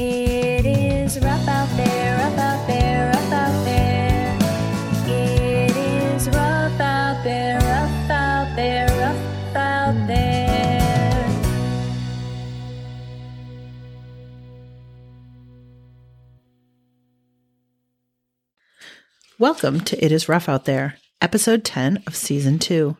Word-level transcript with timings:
It 0.00 0.64
is 0.64 1.18
rough 1.18 1.48
out 1.48 1.68
there, 1.76 2.18
rough 2.18 2.38
out 2.38 2.68
there, 2.68 3.10
rough 3.10 3.32
out 3.32 3.64
there. 3.64 4.38
It 5.08 5.76
is 5.76 6.28
rough 6.28 6.80
out 6.80 7.24
there, 7.24 7.58
rough 7.58 8.08
out 8.08 8.54
there, 8.54 8.86
rough 8.86 9.56
out 9.56 10.06
there. 10.06 11.28
Welcome 19.40 19.80
to 19.80 20.04
It 20.04 20.12
Is 20.12 20.28
Rough 20.28 20.48
Out 20.48 20.64
There, 20.64 20.98
episode 21.20 21.64
10 21.64 22.04
of 22.06 22.14
season 22.14 22.60
2. 22.60 22.96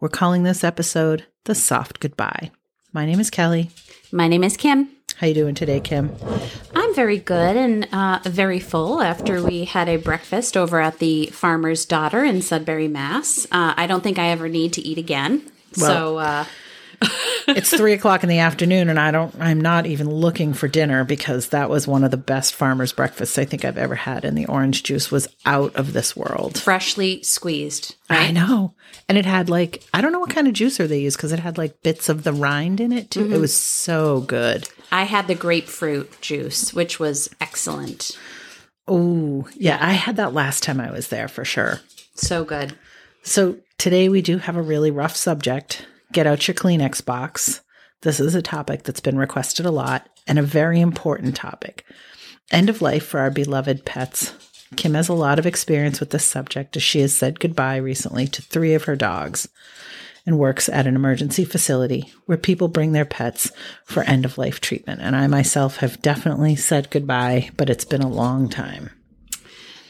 We're 0.00 0.10
calling 0.10 0.42
this 0.42 0.62
episode 0.62 1.24
The 1.44 1.54
Soft 1.54 1.98
Goodbye. 1.98 2.50
My 2.92 3.06
name 3.06 3.20
is 3.20 3.30
Kelly. 3.30 3.70
My 4.12 4.28
name 4.28 4.44
is 4.44 4.58
Kim. 4.58 4.90
How 5.22 5.28
you 5.28 5.34
doing 5.34 5.54
today, 5.54 5.78
Kim? 5.78 6.10
I'm 6.74 6.96
very 6.96 7.18
good 7.18 7.56
and 7.56 7.86
uh, 7.92 8.18
very 8.24 8.58
full 8.58 9.00
after 9.00 9.40
we 9.40 9.66
had 9.66 9.88
a 9.88 9.96
breakfast 9.96 10.56
over 10.56 10.80
at 10.80 10.98
the 10.98 11.26
Farmer's 11.26 11.84
Daughter 11.84 12.24
in 12.24 12.42
Sudbury, 12.42 12.88
Mass. 12.88 13.46
Uh, 13.52 13.72
I 13.76 13.86
don't 13.86 14.02
think 14.02 14.18
I 14.18 14.30
ever 14.30 14.48
need 14.48 14.72
to 14.72 14.80
eat 14.82 14.98
again. 14.98 15.48
so, 15.74 16.16
uh, 16.18 16.44
It's 17.48 17.76
three 17.76 17.92
o'clock 17.92 18.22
in 18.22 18.28
the 18.28 18.38
afternoon, 18.38 18.88
and 18.88 19.00
I 19.00 19.10
don't. 19.10 19.34
I'm 19.40 19.60
not 19.60 19.86
even 19.86 20.08
looking 20.08 20.54
for 20.54 20.68
dinner 20.68 21.04
because 21.04 21.48
that 21.48 21.68
was 21.68 21.88
one 21.88 22.04
of 22.04 22.10
the 22.10 22.16
best 22.16 22.54
farmers' 22.54 22.92
breakfasts 22.92 23.36
I 23.36 23.44
think 23.44 23.64
I've 23.64 23.76
ever 23.76 23.96
had, 23.96 24.24
and 24.24 24.38
the 24.38 24.46
orange 24.46 24.84
juice 24.84 25.10
was 25.10 25.28
out 25.44 25.74
of 25.74 25.92
this 25.92 26.16
world. 26.16 26.58
freshly 26.58 27.22
squeezed. 27.22 27.96
I 28.08 28.30
know, 28.30 28.74
and 29.08 29.18
it 29.18 29.26
had 29.26 29.50
like 29.50 29.82
I 29.92 30.00
don't 30.00 30.12
know 30.12 30.20
what 30.20 30.30
kind 30.30 30.46
of 30.46 30.54
juicer 30.54 30.86
they 30.86 31.00
use 31.00 31.16
because 31.16 31.32
it 31.32 31.40
had 31.40 31.58
like 31.58 31.82
bits 31.82 32.08
of 32.08 32.22
the 32.22 32.32
rind 32.32 32.80
in 32.80 32.92
it 32.92 33.10
too. 33.10 33.24
It 33.24 33.30
mm-hmm. 33.30 33.40
was 33.40 33.56
so 33.56 34.20
good. 34.20 34.68
I 34.90 35.04
had 35.04 35.26
the 35.26 35.34
grapefruit 35.34 36.20
juice, 36.20 36.72
which 36.72 37.00
was 37.00 37.28
excellent. 37.40 38.16
Oh 38.86 39.48
yeah, 39.54 39.78
I 39.80 39.92
had 39.92 40.16
that 40.16 40.34
last 40.34 40.62
time 40.62 40.80
I 40.80 40.90
was 40.90 41.08
there 41.08 41.28
for 41.28 41.44
sure. 41.44 41.80
So 42.14 42.44
good. 42.44 42.76
So 43.22 43.56
today 43.78 44.08
we 44.08 44.22
do 44.22 44.38
have 44.38 44.56
a 44.56 44.62
really 44.62 44.90
rough 44.90 45.16
subject. 45.16 45.86
Get 46.12 46.26
out 46.26 46.46
your 46.46 46.54
Kleenex 46.54 47.02
box. 47.04 47.62
This 48.02 48.20
is 48.20 48.34
a 48.34 48.42
topic 48.42 48.82
that's 48.82 49.00
been 49.00 49.16
requested 49.16 49.64
a 49.64 49.70
lot 49.70 50.08
and 50.26 50.38
a 50.38 50.42
very 50.42 50.78
important 50.78 51.34
topic. 51.34 51.86
End 52.50 52.68
of 52.68 52.82
life 52.82 53.06
for 53.06 53.18
our 53.18 53.30
beloved 53.30 53.86
pets. 53.86 54.34
Kim 54.76 54.92
has 54.92 55.08
a 55.08 55.14
lot 55.14 55.38
of 55.38 55.46
experience 55.46 56.00
with 56.00 56.10
this 56.10 56.24
subject 56.24 56.76
as 56.76 56.82
she 56.82 57.00
has 57.00 57.16
said 57.16 57.40
goodbye 57.40 57.76
recently 57.76 58.26
to 58.26 58.42
three 58.42 58.74
of 58.74 58.84
her 58.84 58.94
dogs 58.94 59.48
and 60.26 60.38
works 60.38 60.68
at 60.68 60.86
an 60.86 60.96
emergency 60.96 61.46
facility 61.46 62.12
where 62.26 62.38
people 62.38 62.68
bring 62.68 62.92
their 62.92 63.06
pets 63.06 63.50
for 63.84 64.02
end 64.02 64.26
of 64.26 64.36
life 64.36 64.60
treatment. 64.60 65.00
And 65.00 65.16
I 65.16 65.26
myself 65.28 65.78
have 65.78 66.02
definitely 66.02 66.56
said 66.56 66.90
goodbye, 66.90 67.50
but 67.56 67.70
it's 67.70 67.86
been 67.86 68.02
a 68.02 68.08
long 68.08 68.50
time. 68.50 68.90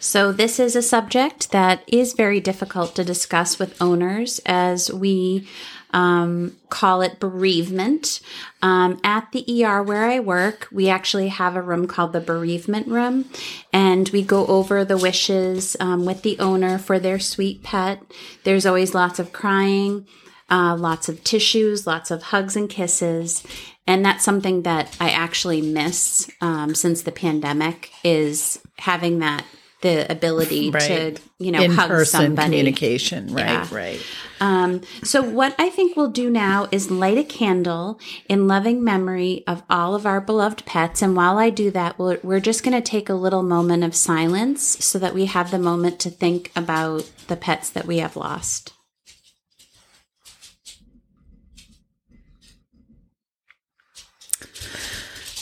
So, 0.04 0.32
this 0.32 0.58
is 0.58 0.74
a 0.74 0.82
subject 0.82 1.52
that 1.52 1.84
is 1.86 2.14
very 2.14 2.40
difficult 2.40 2.96
to 2.96 3.04
discuss 3.04 3.60
with 3.60 3.80
owners 3.80 4.40
as 4.44 4.92
we 4.92 5.46
um, 5.92 6.56
call 6.70 7.02
it 7.02 7.20
bereavement. 7.20 8.20
Um, 8.62 8.98
at 9.04 9.30
the 9.30 9.64
ER 9.64 9.80
where 9.80 10.06
I 10.06 10.18
work, 10.18 10.66
we 10.72 10.88
actually 10.88 11.28
have 11.28 11.54
a 11.54 11.62
room 11.62 11.86
called 11.86 12.12
the 12.12 12.20
bereavement 12.20 12.88
room, 12.88 13.26
and 13.72 14.08
we 14.08 14.22
go 14.22 14.44
over 14.48 14.84
the 14.84 14.98
wishes 14.98 15.76
um, 15.78 16.04
with 16.04 16.22
the 16.22 16.36
owner 16.40 16.78
for 16.78 16.98
their 16.98 17.20
sweet 17.20 17.62
pet. 17.62 18.02
There's 18.42 18.66
always 18.66 18.94
lots 18.96 19.20
of 19.20 19.32
crying. 19.32 20.08
Uh, 20.50 20.76
lots 20.76 21.08
of 21.08 21.22
tissues, 21.22 21.86
lots 21.86 22.10
of 22.10 22.24
hugs 22.24 22.56
and 22.56 22.68
kisses, 22.68 23.42
and 23.86 24.04
that's 24.04 24.24
something 24.24 24.62
that 24.62 24.94
I 25.00 25.10
actually 25.10 25.62
miss 25.62 26.28
um, 26.40 26.74
since 26.74 27.02
the 27.02 27.12
pandemic 27.12 27.90
is 28.04 28.60
having 28.76 29.20
that 29.20 29.44
the 29.82 30.10
ability 30.10 30.70
Right. 30.74 31.16
to 31.16 31.22
you 31.38 31.52
know 31.52 31.60
In 31.60 31.70
hug 31.72 31.88
person 31.90 32.20
somebody. 32.20 32.46
communication. 32.48 33.32
Right, 33.34 33.46
Yeah. 33.46 33.68
right. 33.70 34.00
Um, 34.40 34.80
so 35.04 35.22
what 35.22 35.54
I 35.56 35.68
think 35.70 35.96
we'll 35.96 36.10
do 36.10 36.28
now 36.28 36.66
is 36.72 36.90
light 36.90 37.16
a 37.16 37.22
candle 37.22 38.00
in 38.28 38.48
loving 38.48 38.82
memory 38.82 39.44
of 39.46 39.62
all 39.70 39.94
of 39.94 40.04
our 40.04 40.20
beloved 40.20 40.64
pets. 40.64 41.00
And 41.00 41.14
while 41.14 41.38
I 41.38 41.48
do 41.50 41.70
that, 41.70 41.96
we're, 41.96 42.18
we're 42.24 42.40
just 42.40 42.64
going 42.64 42.74
to 42.74 42.80
take 42.80 43.08
a 43.08 43.14
little 43.14 43.44
moment 43.44 43.84
of 43.84 43.94
silence 43.94 44.62
so 44.84 44.98
that 44.98 45.14
we 45.14 45.26
have 45.26 45.52
the 45.52 45.60
moment 45.60 46.00
to 46.00 46.10
think 46.10 46.50
about 46.56 47.08
the 47.28 47.36
pets 47.36 47.70
that 47.70 47.86
we 47.86 47.98
have 47.98 48.16
lost. 48.16 48.72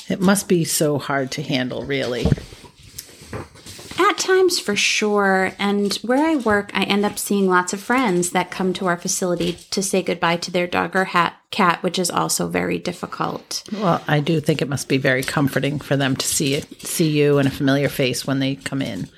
It 0.08 0.20
must 0.20 0.48
be 0.48 0.64
so 0.64 0.98
hard 0.98 1.30
to 1.32 1.42
handle, 1.42 1.84
really. 1.84 2.26
Times, 4.20 4.60
for 4.60 4.76
sure. 4.76 5.52
And 5.58 5.94
where 5.96 6.22
I 6.22 6.36
work, 6.36 6.70
I 6.74 6.84
end 6.84 7.06
up 7.06 7.18
seeing 7.18 7.48
lots 7.48 7.72
of 7.72 7.80
friends 7.80 8.30
that 8.30 8.50
come 8.50 8.74
to 8.74 8.86
our 8.86 8.98
facility 8.98 9.54
to 9.70 9.82
say 9.82 10.02
goodbye 10.02 10.36
to 10.36 10.50
their 10.50 10.66
dog 10.66 10.94
or 10.94 11.06
hat, 11.06 11.36
cat, 11.50 11.82
which 11.82 11.98
is 11.98 12.10
also 12.10 12.46
very 12.46 12.78
difficult. 12.78 13.64
Well, 13.72 14.04
I 14.06 14.20
do 14.20 14.38
think 14.38 14.60
it 14.60 14.68
must 14.68 14.88
be 14.88 14.98
very 14.98 15.22
comforting 15.22 15.80
for 15.80 15.96
them 15.96 16.16
to 16.16 16.26
see 16.26 16.60
see 16.80 17.08
you 17.08 17.38
and 17.38 17.48
a 17.48 17.50
familiar 17.50 17.88
face 17.88 18.26
when 18.26 18.40
they 18.40 18.56
come 18.56 18.82
in. 18.82 19.08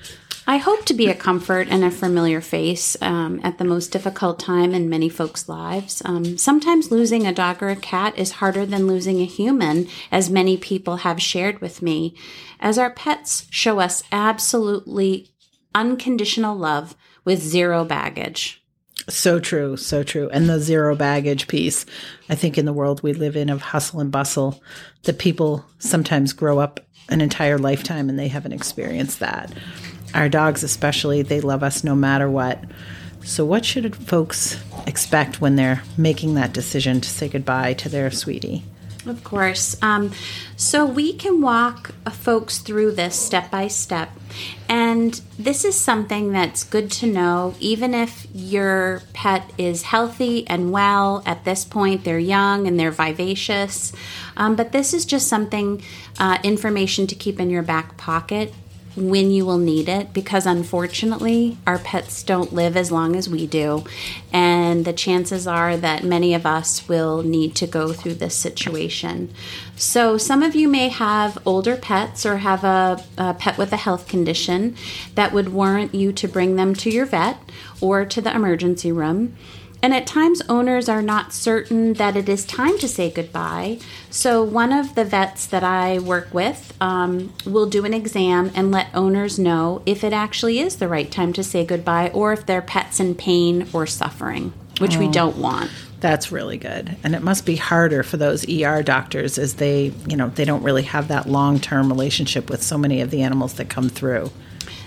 I 0.45 0.57
hope 0.57 0.83
to 0.85 0.93
be 0.93 1.07
a 1.07 1.15
comfort 1.15 1.69
and 1.69 1.85
a 1.85 1.91
familiar 1.91 2.41
face 2.41 2.97
um, 3.01 3.39
at 3.43 3.59
the 3.59 3.63
most 3.63 3.93
difficult 3.93 4.39
time 4.39 4.73
in 4.73 4.89
many 4.89 5.07
folks' 5.07 5.47
lives. 5.47 6.01
Um, 6.03 6.37
sometimes 6.37 6.91
losing 6.91 7.25
a 7.25 7.33
dog 7.33 7.63
or 7.63 7.69
a 7.69 7.77
cat 7.77 8.17
is 8.17 8.33
harder 8.33 8.65
than 8.65 8.85
losing 8.85 9.21
a 9.21 9.25
human, 9.25 9.87
as 10.11 10.29
many 10.29 10.57
people 10.57 10.97
have 10.97 11.21
shared 11.21 11.61
with 11.61 11.81
me, 11.81 12.13
as 12.59 12.77
our 12.77 12.89
pets 12.89 13.47
show 13.51 13.79
us 13.79 14.03
absolutely 14.11 15.29
unconditional 15.73 16.57
love 16.57 16.93
with 17.23 17.39
zero 17.39 17.85
baggage. 17.85 18.61
So 19.07 19.39
true, 19.39 19.77
so 19.77 20.03
true. 20.03 20.29
And 20.29 20.49
the 20.49 20.59
zero 20.59 20.93
baggage 20.93 21.47
piece. 21.47 21.85
I 22.27 22.35
think 22.35 22.57
in 22.57 22.65
the 22.65 22.73
world 22.73 23.01
we 23.01 23.13
live 23.13 23.37
in 23.37 23.49
of 23.49 23.61
hustle 23.61 24.01
and 24.01 24.11
bustle, 24.11 24.61
that 25.03 25.19
people 25.19 25.65
sometimes 25.79 26.33
grow 26.33 26.59
up 26.59 26.81
an 27.09 27.21
entire 27.21 27.57
lifetime 27.57 28.09
and 28.09 28.19
they 28.19 28.27
haven't 28.27 28.53
experienced 28.53 29.19
that. 29.19 29.51
Our 30.13 30.29
dogs, 30.29 30.63
especially, 30.63 31.21
they 31.21 31.41
love 31.41 31.63
us 31.63 31.83
no 31.83 31.95
matter 31.95 32.29
what. 32.29 32.63
So, 33.23 33.45
what 33.45 33.65
should 33.65 33.95
folks 33.95 34.61
expect 34.85 35.39
when 35.39 35.55
they're 35.55 35.81
making 35.97 36.35
that 36.35 36.53
decision 36.53 37.01
to 37.01 37.09
say 37.09 37.29
goodbye 37.29 37.73
to 37.75 37.89
their 37.89 38.11
sweetie? 38.11 38.63
Of 39.05 39.23
course. 39.23 39.75
Um, 39.81 40.11
so 40.55 40.85
we 40.85 41.13
can 41.13 41.41
walk 41.41 41.91
folks 42.09 42.59
through 42.59 42.93
this 42.93 43.15
step 43.15 43.51
by 43.51 43.67
step. 43.67 44.09
And 44.69 45.19
this 45.37 45.65
is 45.65 45.75
something 45.75 46.31
that's 46.31 46.63
good 46.63 46.89
to 46.91 47.07
know, 47.07 47.55
even 47.59 47.93
if 47.93 48.25
your 48.33 49.01
pet 49.13 49.51
is 49.57 49.83
healthy 49.83 50.47
and 50.47 50.71
well 50.71 51.21
at 51.25 51.43
this 51.43 51.65
point, 51.65 52.03
they're 52.03 52.17
young 52.17 52.65
and 52.65 52.79
they're 52.79 52.91
vivacious. 52.91 53.91
Um, 54.37 54.55
but 54.55 54.71
this 54.71 54.93
is 54.93 55.05
just 55.05 55.27
something, 55.27 55.83
uh, 56.17 56.37
information 56.43 57.05
to 57.07 57.15
keep 57.15 57.39
in 57.39 57.49
your 57.49 57.63
back 57.63 57.97
pocket 57.97 58.53
when 58.95 59.31
you 59.31 59.45
will 59.45 59.57
need 59.57 59.89
it 59.89 60.13
because 60.13 60.45
unfortunately 60.45 61.57
our 61.65 61.79
pets 61.79 62.23
don't 62.23 62.53
live 62.53 62.77
as 62.77 62.91
long 62.91 63.15
as 63.15 63.27
we 63.27 63.47
do. 63.47 63.83
And 64.31 64.85
the 64.85 64.93
chances 64.93 65.47
are 65.47 65.75
that 65.77 66.03
many 66.03 66.33
of 66.33 66.45
us 66.45 66.87
will 66.87 67.23
need 67.23 67.55
to 67.55 67.67
go 67.67 67.93
through 67.93 68.15
this 68.15 68.35
situation. 68.35 69.33
So 69.75 70.17
some 70.17 70.43
of 70.43 70.55
you 70.55 70.67
may 70.67 70.89
have 70.89 71.37
older 71.45 71.75
pets 71.75 72.25
or 72.25 72.37
have 72.37 72.63
a, 72.63 73.03
a 73.17 73.33
pet 73.33 73.57
with 73.57 73.73
a 73.73 73.77
health 73.77 74.07
condition 74.07 74.75
that 75.15 75.33
would 75.33 75.53
warrant 75.53 75.95
you 75.95 76.11
to 76.13 76.27
bring 76.27 76.55
them 76.55 76.73
to 76.75 76.89
your 76.89 77.05
vet 77.05 77.37
or 77.81 78.05
to 78.05 78.21
the 78.21 78.33
emergency 78.33 78.91
room 78.91 79.35
and 79.83 79.93
at 79.93 80.07
times, 80.07 80.41
owners 80.47 80.87
are 80.87 81.01
not 81.01 81.33
certain 81.33 81.93
that 81.95 82.15
it 82.15 82.29
is 82.29 82.45
time 82.45 82.77
to 82.77 82.87
say 82.87 83.11
goodbye. 83.11 83.79
So, 84.09 84.41
one 84.41 84.71
of 84.71 84.95
the 84.95 85.03
vets 85.03 85.45
that 85.47 85.61
I 85.61 85.99
work 85.99 86.33
with 86.33 86.73
um, 86.79 87.33
will 87.45 87.65
do 87.65 87.83
an 87.83 87.93
exam 87.93 88.49
and 88.55 88.71
let 88.71 88.87
owners 88.95 89.37
know 89.37 89.81
if 89.85 90.05
it 90.05 90.13
actually 90.13 90.59
is 90.59 90.77
the 90.77 90.87
right 90.87 91.11
time 91.11 91.33
to 91.33 91.43
say 91.43 91.65
goodbye 91.65 92.11
or 92.13 92.31
if 92.31 92.45
their 92.45 92.61
pet's 92.61 93.01
in 93.01 93.13
pain 93.13 93.67
or 93.73 93.85
suffering, 93.85 94.53
which 94.79 94.95
we 94.95 95.09
don't 95.09 95.35
want. 95.35 95.69
That's 95.99 96.31
really 96.31 96.57
good. 96.57 96.95
And 97.03 97.13
it 97.13 97.21
must 97.21 97.45
be 97.45 97.57
harder 97.57 98.03
for 98.03 98.15
those 98.15 98.47
ER 98.47 98.83
doctors 98.83 99.37
as 99.37 99.55
they, 99.55 99.91
you 100.07 100.15
know, 100.15 100.29
they 100.29 100.45
don't 100.45 100.63
really 100.63 100.83
have 100.83 101.09
that 101.09 101.27
long 101.27 101.59
term 101.59 101.89
relationship 101.89 102.49
with 102.49 102.63
so 102.63 102.77
many 102.77 103.01
of 103.01 103.11
the 103.11 103.21
animals 103.21 103.55
that 103.55 103.67
come 103.67 103.89
through. 103.89 104.31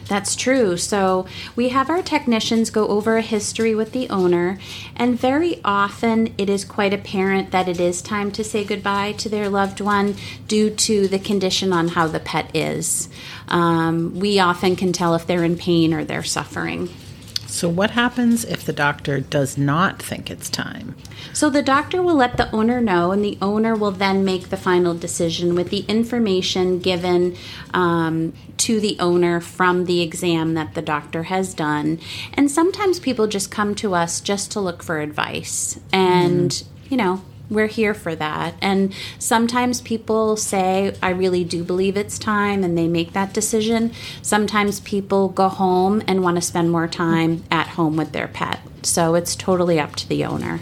That's 0.09 0.37
true. 0.37 0.77
So 0.77 1.27
we 1.57 1.71
have 1.71 1.91
our 1.91 2.03
technicians 2.03 2.71
go 2.71 2.87
over 2.87 3.17
a 3.17 3.23
history 3.23 3.75
with 3.75 3.93
the 3.93 4.09
owner, 4.09 4.59
and 4.95 5.19
very 5.19 5.61
often 5.65 6.33
it 6.39 6.49
is 6.49 6.65
quite 6.65 6.95
apparent 6.95 7.51
that 7.51 7.69
it 7.69 7.81
is 7.81 8.01
time 8.03 8.31
to 8.33 8.45
say 8.45 8.65
goodbye 8.65 9.13
to 9.13 9.29
their 9.29 9.49
loved 9.49 9.81
one 9.81 10.15
due 10.47 10.71
to 10.71 11.09
the 11.09 11.19
condition 11.19 11.73
on 11.73 11.89
how 11.89 12.07
the 12.07 12.21
pet 12.21 12.55
is. 12.55 13.09
Um, 13.49 14.21
we 14.21 14.39
often 14.39 14.77
can 14.77 14.93
tell 14.93 15.15
if 15.15 15.27
they're 15.27 15.45
in 15.45 15.57
pain 15.57 15.93
or 15.93 16.05
they're 16.05 16.23
suffering. 16.23 16.89
So, 17.57 17.71
what 17.71 17.93
happens 17.93 18.45
if 18.45 18.67
the 18.67 18.75
doctor 18.75 19.19
does 19.19 19.57
not 19.57 20.03
think 20.03 20.31
it's 20.31 20.51
time? 20.51 20.95
So 21.33 21.49
the 21.49 21.63
doctor 21.63 22.03
will 22.03 22.17
let 22.17 22.37
the 22.37 22.51
owner 22.55 22.83
know, 22.83 23.13
and 23.13 23.25
the 23.25 23.39
owner 23.41 23.75
will 23.75 23.93
then 23.93 24.27
make 24.27 24.51
the 24.51 24.59
final 24.59 24.93
decision 24.93 25.55
with 25.55 25.71
the 25.71 25.81
information 25.89 26.81
given 26.81 27.35
um, 27.73 28.35
to 28.59 28.79
the 28.79 28.99
owner 29.01 29.41
from 29.41 29.87
the 29.87 30.03
exam 30.03 30.53
that 30.53 30.75
the 30.75 30.83
doctor 30.83 31.23
has 31.23 31.55
done. 31.55 31.99
And 32.35 32.51
sometimes 32.51 33.01
people 33.01 33.27
just 33.27 33.51
come 33.51 33.75
to 33.77 33.95
us 33.95 34.21
just 34.21 34.51
to 34.53 34.61
look 34.61 34.83
for 34.83 35.01
advice. 35.01 35.81
And, 35.95 36.63
you 36.91 36.99
know, 36.99 37.23
we're 37.49 37.67
here 37.67 37.95
for 37.95 38.15
that. 38.15 38.55
And 38.61 38.95
sometimes 39.19 39.81
people 39.81 40.37
say, 40.37 40.97
I 41.03 41.11
really 41.11 41.45
do 41.45 41.65
believe 41.65 41.97
it's 41.97 42.19
time, 42.19 42.65
and 42.65 42.77
they 42.77 42.89
make 42.89 43.13
that 43.13 43.33
decision. 43.33 43.93
Sometimes 44.23 44.81
people 44.81 45.29
go 45.29 45.49
home 45.49 46.03
and 46.07 46.23
want 46.23 46.37
to 46.37 46.43
spend 46.43 46.71
more 46.71 46.89
time 46.89 47.45
at 47.51 47.69
home 47.69 47.97
with 47.97 48.13
their 48.13 48.29
pet. 48.29 48.61
So 48.83 49.15
it's 49.15 49.37
totally 49.37 49.79
up 49.81 49.97
to 49.97 50.09
the 50.09 50.25
owner. 50.25 50.61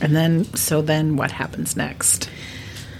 And 0.00 0.14
then, 0.14 0.44
so 0.54 0.82
then 0.82 1.16
what 1.16 1.32
happens 1.32 1.76
next? 1.76 2.28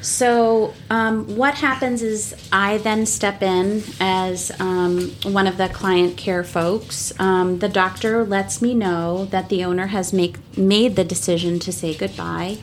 So, 0.05 0.75
um, 0.91 1.35
what 1.35 1.55
happens 1.55 2.03
is 2.03 2.35
I 2.53 2.77
then 2.77 3.07
step 3.07 3.43
in 3.43 3.83
as 4.01 4.53
um, 4.61 5.11
one 5.23 5.47
of 5.47 5.57
the 5.57 5.71
client 5.71 6.19
care 6.19 6.45
folks. 6.45 7.19
Um, 7.19 7.61
the 7.61 7.71
doctor 7.71 8.23
lets 8.23 8.61
me 8.61 8.75
know 8.75 9.25
that 9.27 9.49
the 9.49 9.65
owner 9.65 9.87
has 9.87 10.13
make, 10.13 10.37
made 10.59 10.97
the 10.97 11.05
decision 11.05 11.59
to 11.61 11.73
say 11.73 11.95
goodbye. 11.95 12.59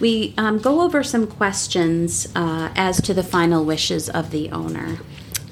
We 0.00 0.32
um, 0.38 0.58
go 0.58 0.80
over 0.80 1.02
some 1.02 1.26
questions 1.26 2.28
uh, 2.34 2.70
as 2.74 3.02
to 3.02 3.12
the 3.12 3.22
final 3.22 3.62
wishes 3.62 4.08
of 4.08 4.30
the 4.30 4.50
owner. 4.50 4.96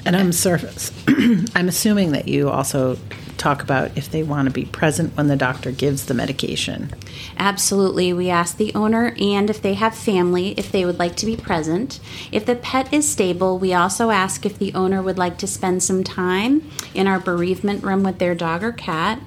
And 0.06 0.16
I'm 0.16 0.32
surface. 0.32 0.92
I'm 1.54 1.68
assuming 1.68 2.12
that 2.12 2.26
you 2.26 2.48
also 2.48 2.96
talk 3.36 3.62
about 3.62 3.96
if 3.96 4.10
they 4.10 4.22
want 4.22 4.46
to 4.46 4.52
be 4.52 4.64
present 4.64 5.16
when 5.16 5.28
the 5.28 5.36
doctor 5.36 5.70
gives 5.70 6.06
the 6.06 6.14
medication. 6.14 6.92
Absolutely. 7.36 8.12
We 8.12 8.30
ask 8.30 8.56
the 8.56 8.74
owner 8.74 9.14
and 9.20 9.50
if 9.50 9.60
they 9.60 9.74
have 9.74 9.94
family 9.94 10.54
if 10.56 10.70
they 10.70 10.84
would 10.84 10.98
like 10.98 11.16
to 11.16 11.26
be 11.26 11.36
present. 11.36 12.00
If 12.32 12.46
the 12.46 12.56
pet 12.56 12.92
is 12.92 13.10
stable, 13.10 13.58
we 13.58 13.74
also 13.74 14.10
ask 14.10 14.44
if 14.46 14.58
the 14.58 14.74
owner 14.74 15.02
would 15.02 15.18
like 15.18 15.38
to 15.38 15.46
spend 15.46 15.82
some 15.82 16.04
time 16.04 16.70
in 16.94 17.06
our 17.06 17.20
bereavement 17.20 17.84
room 17.84 18.02
with 18.02 18.18
their 18.18 18.34
dog 18.34 18.62
or 18.62 18.72
cat. 18.72 19.20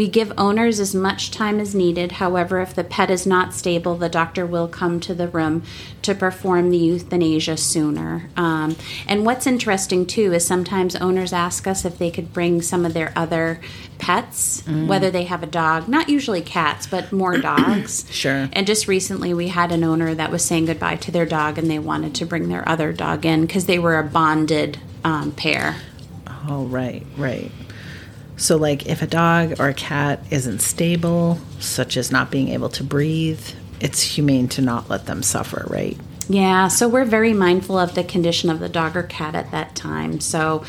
We 0.00 0.08
give 0.08 0.32
owners 0.38 0.80
as 0.80 0.94
much 0.94 1.30
time 1.30 1.60
as 1.60 1.74
needed. 1.74 2.12
However, 2.12 2.62
if 2.62 2.74
the 2.74 2.84
pet 2.84 3.10
is 3.10 3.26
not 3.26 3.52
stable, 3.52 3.96
the 3.96 4.08
doctor 4.08 4.46
will 4.46 4.66
come 4.66 4.98
to 5.00 5.12
the 5.12 5.28
room 5.28 5.62
to 6.00 6.14
perform 6.14 6.70
the 6.70 6.78
euthanasia 6.78 7.58
sooner. 7.58 8.30
Um, 8.34 8.76
and 9.06 9.26
what's 9.26 9.46
interesting 9.46 10.06
too 10.06 10.32
is 10.32 10.42
sometimes 10.42 10.96
owners 10.96 11.34
ask 11.34 11.66
us 11.66 11.84
if 11.84 11.98
they 11.98 12.10
could 12.10 12.32
bring 12.32 12.62
some 12.62 12.86
of 12.86 12.94
their 12.94 13.12
other 13.14 13.60
pets, 13.98 14.66
whether 14.66 15.10
they 15.10 15.24
have 15.24 15.42
a 15.42 15.46
dog, 15.46 15.86
not 15.86 16.08
usually 16.08 16.40
cats, 16.40 16.86
but 16.86 17.12
more 17.12 17.36
dogs. 17.52 18.10
Sure. 18.10 18.48
And 18.54 18.66
just 18.66 18.88
recently, 18.88 19.34
we 19.34 19.48
had 19.48 19.70
an 19.70 19.84
owner 19.84 20.14
that 20.14 20.30
was 20.30 20.42
saying 20.42 20.64
goodbye 20.64 20.96
to 20.96 21.10
their 21.10 21.26
dog, 21.26 21.58
and 21.58 21.70
they 21.70 21.78
wanted 21.78 22.14
to 22.14 22.24
bring 22.24 22.48
their 22.48 22.66
other 22.66 22.94
dog 22.94 23.26
in 23.26 23.42
because 23.42 23.66
they 23.66 23.78
were 23.78 23.98
a 23.98 24.04
bonded 24.04 24.80
um, 25.04 25.32
pair. 25.32 25.76
Oh, 26.48 26.64
right, 26.64 27.04
right. 27.18 27.52
So, 28.40 28.56
like, 28.56 28.86
if 28.86 29.02
a 29.02 29.06
dog 29.06 29.60
or 29.60 29.68
a 29.68 29.74
cat 29.74 30.24
isn't 30.30 30.60
stable, 30.60 31.38
such 31.58 31.98
as 31.98 32.10
not 32.10 32.30
being 32.30 32.48
able 32.48 32.70
to 32.70 32.82
breathe, 32.82 33.46
it's 33.80 34.00
humane 34.00 34.48
to 34.48 34.62
not 34.62 34.88
let 34.88 35.04
them 35.04 35.22
suffer, 35.22 35.66
right? 35.68 35.98
Yeah, 36.26 36.68
so 36.68 36.88
we're 36.88 37.04
very 37.04 37.34
mindful 37.34 37.78
of 37.78 37.94
the 37.94 38.02
condition 38.02 38.48
of 38.48 38.58
the 38.58 38.70
dog 38.70 38.96
or 38.96 39.02
cat 39.02 39.34
at 39.34 39.50
that 39.50 39.76
time. 39.76 40.20
So, 40.20 40.64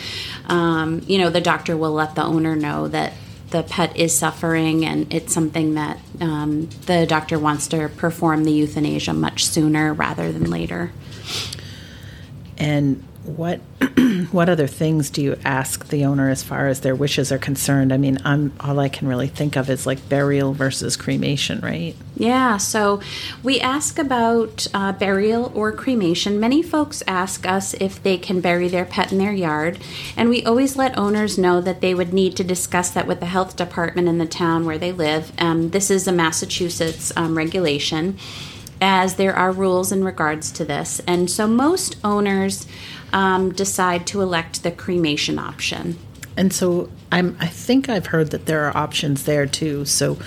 um, 0.48 1.02
you 1.08 1.18
know, 1.18 1.30
the 1.30 1.40
doctor 1.40 1.78
will 1.78 1.94
let 1.94 2.16
the 2.16 2.24
owner 2.24 2.58
know 2.58 2.90
that 2.90 3.14
the 3.52 3.64
pet 3.64 3.96
is 3.96 4.14
suffering 4.14 4.86
and 4.86 5.14
it's 5.14 5.34
something 5.34 5.76
that 5.76 5.98
um, 6.20 6.68
the 6.88 7.06
doctor 7.08 7.40
wants 7.40 7.68
to 7.68 7.88
perform 7.88 8.44
the 8.44 8.52
euthanasia 8.52 9.14
much 9.14 9.46
sooner 9.46 9.94
rather 9.94 10.34
than 10.34 10.50
later. 10.50 10.92
And 12.58 13.06
what 13.24 13.60
what 14.32 14.50
other 14.50 14.68
things 14.68 15.10
do 15.10 15.22
you 15.22 15.38
ask 15.46 15.88
the 15.90 16.06
owner 16.06 16.30
as 16.30 16.44
far 16.44 16.68
as 16.68 16.82
their 16.82 16.96
wishes 16.96 17.32
are 17.32 17.38
concerned? 17.38 17.94
I 17.94 17.98
mean, 17.98 18.18
I'm 18.26 18.54
all 18.60 18.80
I 18.80 18.90
can 18.90 19.08
really 19.08 19.28
think 19.28 19.56
of 19.56 19.70
is 19.70 19.86
like 19.86 20.10
burial 20.10 20.54
versus 20.54 20.96
cremation, 20.96 21.60
right? 21.62 21.96
Yeah, 22.16 22.58
so 22.58 23.02
we 23.44 23.60
ask 23.60 23.98
about 23.98 24.68
uh, 24.74 24.92
burial 24.94 25.52
or 25.56 25.72
cremation. 25.72 26.40
Many 26.40 26.62
folks 26.62 27.04
ask 27.08 27.48
us 27.48 27.74
if 27.76 28.02
they 28.02 28.18
can 28.18 28.42
bury 28.42 28.68
their 28.68 28.86
pet 28.86 29.12
in 29.12 29.18
their 29.18 29.34
yard, 29.34 29.80
and 30.16 30.30
we 30.30 30.44
always 30.44 30.76
let 30.76 30.98
owners 30.98 31.38
know 31.38 31.62
that 31.62 31.82
they 31.82 31.94
would 31.94 32.14
need 32.14 32.36
to 32.38 32.44
discuss 32.44 32.92
that 32.92 33.08
with 33.08 33.20
the 33.20 33.26
health 33.28 33.56
department 33.56 34.08
in 34.08 34.18
the 34.18 34.26
town 34.26 34.66
where 34.66 34.78
they 34.78 34.92
live. 34.92 35.32
Um, 35.38 35.70
this 35.70 35.90
is 35.90 36.08
a 36.08 36.12
Massachusetts 36.12 37.12
um, 37.16 37.38
regulation, 37.38 38.18
as 38.82 39.16
there 39.16 39.36
are 39.36 39.52
rules 39.52 39.92
in 39.92 40.04
regards 40.04 40.52
to 40.52 40.66
this. 40.66 41.00
And 41.06 41.30
so 41.30 41.48
most 41.48 41.98
owners 42.04 42.66
um, 43.14 43.54
decide 43.54 44.08
to 44.08 44.22
elect 44.22 44.64
the 44.64 44.72
cremation 44.72 45.40
option. 45.40 45.98
And 46.38 46.54
so 46.54 46.90
I'm 47.12 47.36
I 47.40 47.48
think 47.48 47.90
I've 47.90 48.08
heard 48.08 48.32
that 48.32 48.46
there 48.46 48.66
are 48.66 48.76
options 48.76 49.24
there 49.24 49.46
too. 49.46 49.86
So 49.86 50.18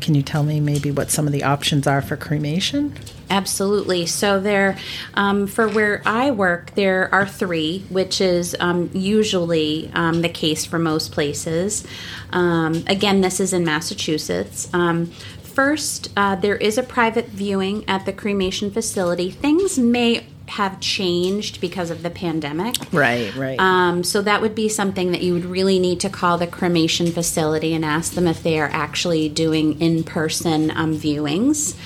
can 0.00 0.14
you 0.14 0.22
tell 0.22 0.42
me 0.42 0.60
maybe 0.60 0.90
what 0.90 1.10
some 1.10 1.26
of 1.26 1.32
the 1.32 1.44
options 1.44 1.86
are 1.86 2.02
for 2.02 2.16
cremation? 2.16 2.96
Absolutely. 3.28 4.06
So 4.06 4.40
there, 4.40 4.76
um, 5.14 5.46
for 5.46 5.68
where 5.68 6.02
I 6.04 6.32
work, 6.32 6.74
there 6.74 7.12
are 7.14 7.26
three, 7.26 7.84
which 7.88 8.20
is 8.20 8.56
um, 8.58 8.90
usually 8.92 9.90
um, 9.94 10.22
the 10.22 10.28
case 10.28 10.64
for 10.64 10.78
most 10.78 11.12
places. 11.12 11.86
Um, 12.32 12.82
again, 12.88 13.20
this 13.20 13.38
is 13.38 13.52
in 13.52 13.64
Massachusetts. 13.64 14.68
Um, 14.72 15.06
first, 15.06 16.10
uh, 16.16 16.36
there 16.36 16.56
is 16.56 16.76
a 16.76 16.82
private 16.82 17.28
viewing 17.28 17.88
at 17.88 18.04
the 18.04 18.12
cremation 18.12 18.70
facility. 18.70 19.30
Things 19.30 19.78
may 19.78 20.26
have 20.50 20.80
changed 20.80 21.60
because 21.60 21.90
of 21.90 22.02
the 22.02 22.10
pandemic. 22.10 22.74
Right, 22.92 23.34
right. 23.36 23.58
Um, 23.58 24.02
so 24.02 24.20
that 24.22 24.42
would 24.42 24.54
be 24.54 24.68
something 24.68 25.12
that 25.12 25.22
you 25.22 25.32
would 25.32 25.44
really 25.44 25.78
need 25.78 26.00
to 26.00 26.10
call 26.10 26.38
the 26.38 26.46
cremation 26.46 27.12
facility 27.12 27.72
and 27.72 27.84
ask 27.84 28.14
them 28.14 28.26
if 28.26 28.42
they 28.42 28.58
are 28.58 28.70
actually 28.72 29.28
doing 29.28 29.80
in-person 29.80 30.70
um, 30.72 30.96
viewings. 30.96 31.76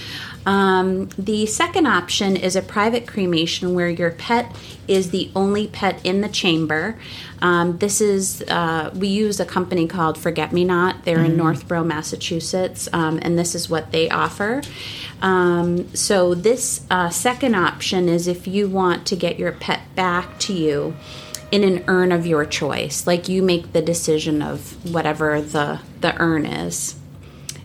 Um, 0.47 1.09
the 1.17 1.47
second 1.47 1.87
option 1.87 2.37
is 2.37 2.55
a 2.55 2.63
private 2.63 3.07
cremation 3.07 3.75
where 3.75 3.89
your 3.89 4.11
pet 4.11 4.55
is 4.87 5.11
the 5.11 5.31
only 5.35 5.67
pet 5.67 6.05
in 6.05 6.21
the 6.21 6.29
chamber. 6.29 6.99
Um, 7.41 7.79
this 7.79 8.01
is, 8.01 8.43
uh, 8.49 8.91
we 8.95 9.09
use 9.09 9.41
a 9.41 9.47
company 9.47 9.87
called 9.87 10.19
Forget 10.19 10.53
Me 10.53 10.65
Not. 10.65 11.05
They're 11.05 11.25
in 11.25 11.37
Northborough, 11.37 11.85
Massachusetts, 11.85 12.89
um, 12.93 13.19
and 13.23 13.39
this 13.39 13.55
is 13.55 13.71
what 13.71 13.93
they 13.93 14.11
offer. 14.11 14.63
Um, 15.25 15.89
so, 15.95 16.35
this 16.35 16.85
uh, 16.91 17.09
second 17.09 17.57
option 17.57 18.11
is 18.11 18.29
if 18.29 18.47
you 18.47 18.69
want 18.69 19.07
to 19.07 19.17
get 19.17 19.39
your 19.39 19.53
pet 19.53 19.81
back 19.97 20.39
to 20.41 20.53
you 20.53 20.95
in 21.51 21.65
an 21.65 21.83
urn 21.89 22.13
of 22.13 22.27
your 22.27 22.45
choice, 22.45 23.07
like 23.07 23.27
you 23.27 23.43
make 23.43 23.73
the 23.73 23.81
decision 23.81 24.43
of 24.43 24.93
whatever 24.93 25.41
the, 25.41 25.81
the 26.03 26.15
urn 26.21 26.45
is. 26.45 26.97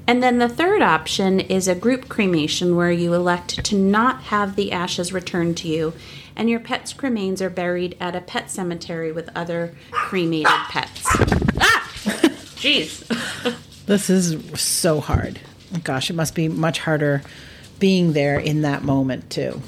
And 0.08 0.24
then 0.24 0.40
the 0.40 0.48
third 0.48 0.82
option 0.82 1.42
is 1.42 1.68
a 1.68 1.76
group 1.76 2.08
cremation 2.08 2.78
where 2.78 2.92
you 2.92 3.14
elect 3.14 3.66
to 3.66 3.76
not 3.78 4.24
have 4.24 4.56
the 4.56 4.72
ashes 4.72 5.12
returned 5.12 5.58
to 5.58 5.68
you 5.68 5.94
and 6.38 6.50
your 6.50 6.62
pet's 6.62 7.04
remains 7.04 7.42
are 7.42 7.50
buried 7.50 7.98
at 8.00 8.16
a 8.16 8.22
pet 8.22 8.50
cemetery 8.50 9.12
with 9.12 9.30
other 9.36 9.76
cremated 9.92 10.48
pets. 10.70 11.04
Ah! 11.60 11.92
Jeez. 12.56 13.06
This 13.86 14.08
is 14.08 14.38
so 14.62 15.00
hard. 15.00 15.40
Gosh, 15.84 16.12
it 16.12 16.16
must 16.16 16.36
be 16.36 16.48
much 16.48 16.78
harder 16.78 17.24
being 17.80 18.14
there 18.14 18.40
in 18.40 18.62
that 18.62 18.84
moment 18.84 19.30
too. 19.30 19.62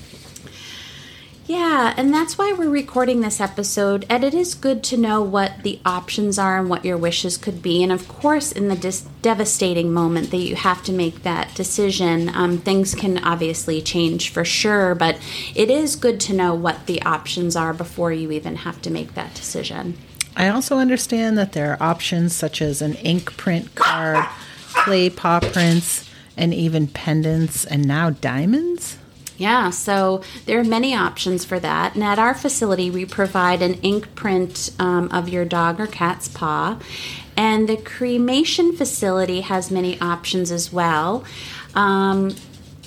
Yeah, 1.51 1.93
and 1.97 2.13
that's 2.13 2.37
why 2.37 2.53
we're 2.53 2.69
recording 2.69 3.19
this 3.19 3.41
episode. 3.41 4.05
And 4.09 4.23
it 4.23 4.33
is 4.33 4.55
good 4.55 4.83
to 4.85 4.95
know 4.95 5.21
what 5.21 5.63
the 5.63 5.81
options 5.85 6.39
are 6.39 6.57
and 6.57 6.69
what 6.69 6.85
your 6.85 6.97
wishes 6.97 7.35
could 7.35 7.61
be. 7.61 7.83
And 7.83 7.91
of 7.91 8.07
course, 8.07 8.53
in 8.53 8.69
the 8.69 8.75
dis- 8.77 9.05
devastating 9.21 9.91
moment 9.91 10.31
that 10.31 10.37
you 10.37 10.55
have 10.55 10.81
to 10.83 10.93
make 10.93 11.23
that 11.23 11.53
decision, 11.53 12.29
um, 12.33 12.59
things 12.59 12.95
can 12.95 13.17
obviously 13.17 13.81
change 13.81 14.29
for 14.29 14.45
sure. 14.45 14.95
But 14.95 15.19
it 15.53 15.69
is 15.69 15.97
good 15.97 16.21
to 16.21 16.33
know 16.33 16.55
what 16.55 16.85
the 16.85 17.01
options 17.01 17.57
are 17.57 17.73
before 17.73 18.13
you 18.13 18.31
even 18.31 18.55
have 18.57 18.81
to 18.83 18.89
make 18.89 19.15
that 19.15 19.33
decision. 19.33 19.97
I 20.37 20.47
also 20.47 20.77
understand 20.77 21.37
that 21.37 21.51
there 21.51 21.73
are 21.73 21.83
options 21.83 22.33
such 22.33 22.61
as 22.61 22.81
an 22.81 22.93
ink 22.93 23.35
print 23.35 23.75
card, 23.75 24.25
clay 24.73 25.09
paw 25.09 25.41
prints, 25.41 26.09
and 26.41 26.53
even 26.53 26.87
pendants 26.87 27.63
and 27.63 27.87
now 27.87 28.09
diamonds. 28.09 28.97
Yeah, 29.37 29.69
so 29.69 30.21
there 30.45 30.59
are 30.59 30.63
many 30.63 30.93
options 30.93 31.45
for 31.45 31.59
that. 31.59 31.95
And 31.95 32.03
at 32.03 32.19
our 32.19 32.33
facility, 32.33 32.91
we 32.91 33.05
provide 33.05 33.61
an 33.61 33.75
ink 33.75 34.13
print 34.13 34.71
um, 34.77 35.09
of 35.11 35.29
your 35.29 35.45
dog 35.45 35.79
or 35.79 35.87
cat's 35.87 36.27
paw. 36.27 36.79
And 37.37 37.67
the 37.67 37.77
cremation 37.77 38.75
facility 38.75 39.41
has 39.41 39.71
many 39.71 39.99
options 39.99 40.51
as 40.51 40.71
well. 40.71 41.23
Um, 41.73 42.35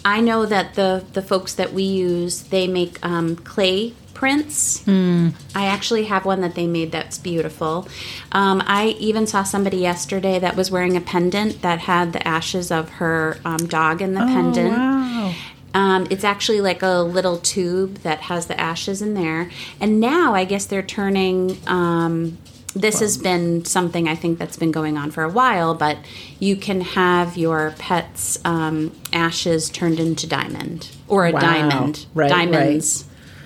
I 0.04 0.20
know 0.20 0.46
that 0.46 0.74
the, 0.74 1.04
the 1.12 1.22
folks 1.22 1.54
that 1.54 1.72
we 1.72 1.82
use, 1.82 2.42
they 2.42 2.68
make 2.68 3.04
um, 3.04 3.36
clay 3.36 3.94
prints. 4.24 4.82
I 4.88 5.66
actually 5.66 6.04
have 6.04 6.24
one 6.24 6.40
that 6.40 6.54
they 6.54 6.66
made 6.66 6.92
that's 6.92 7.18
beautiful. 7.18 7.86
Um, 8.32 8.62
I 8.66 8.96
even 8.98 9.26
saw 9.26 9.42
somebody 9.42 9.76
yesterday 9.76 10.38
that 10.38 10.56
was 10.56 10.70
wearing 10.70 10.96
a 10.96 11.00
pendant 11.02 11.60
that 11.60 11.80
had 11.80 12.14
the 12.14 12.26
ashes 12.26 12.70
of 12.70 12.88
her 12.92 13.36
um, 13.44 13.66
dog 13.66 14.00
in 14.00 14.14
the 14.14 14.20
pendant. 14.20 14.70
Wow. 14.78 15.34
Um, 15.74 16.06
it's 16.08 16.24
actually 16.24 16.62
like 16.62 16.82
a 16.82 17.00
little 17.02 17.36
tube 17.36 17.96
that 17.98 18.20
has 18.20 18.46
the 18.46 18.58
ashes 18.58 19.02
in 19.02 19.12
there. 19.12 19.50
And 19.78 20.00
now 20.00 20.34
I 20.34 20.44
guess 20.46 20.64
they're 20.64 20.82
turning. 20.82 21.58
Um, 21.66 22.38
this 22.74 23.00
has 23.00 23.18
been 23.18 23.64
something 23.66 24.08
I 24.08 24.14
think 24.16 24.38
that's 24.38 24.56
been 24.56 24.72
going 24.72 24.96
on 24.96 25.10
for 25.10 25.22
a 25.22 25.28
while, 25.28 25.74
but 25.74 25.98
you 26.40 26.56
can 26.56 26.80
have 26.80 27.36
your 27.36 27.74
pet's 27.78 28.38
um, 28.44 28.90
ashes 29.12 29.68
turned 29.68 30.00
into 30.00 30.26
diamond 30.26 30.88
or 31.08 31.26
a 31.26 31.32
Wow. 31.32 31.40
diamond. 31.40 32.06
Right, 32.14 32.30
Diamonds, 32.30 33.04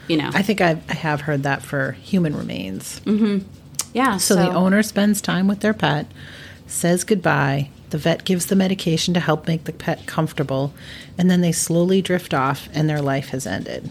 you 0.09 0.17
know. 0.17 0.31
I 0.33 0.43
think 0.43 0.61
I, 0.61 0.81
I 0.89 0.95
have 0.95 1.23
heard 1.23 1.43
that 1.45 1.63
for 1.63 1.93
human 1.93 2.37
remains. 2.37 3.01
yeah. 3.93 4.17
So, 4.17 4.35
the 4.37 4.51
owner 4.51 4.83
spends 4.83 5.21
time 5.21 5.49
with 5.49 5.61
their 5.61 5.75
pet, 5.75 6.07
says 6.67 7.05
goodbye. 7.05 7.71
The 7.91 7.99
vet 7.99 8.25
gives 8.25 8.47
the 8.47 8.57
medication 8.57 9.15
to 9.15 9.21
help 9.21 9.47
make 9.47 9.65
the 9.65 9.73
pet 9.73 10.07
comfortable, 10.07 10.75
and 11.17 11.31
then 11.31 11.41
they 11.41 11.53
slowly 11.53 12.03
drift 12.03 12.35
off, 12.35 12.69
and 12.75 12.89
their 12.89 13.01
life 13.01 13.29
has 13.29 13.47
ended. 13.47 13.91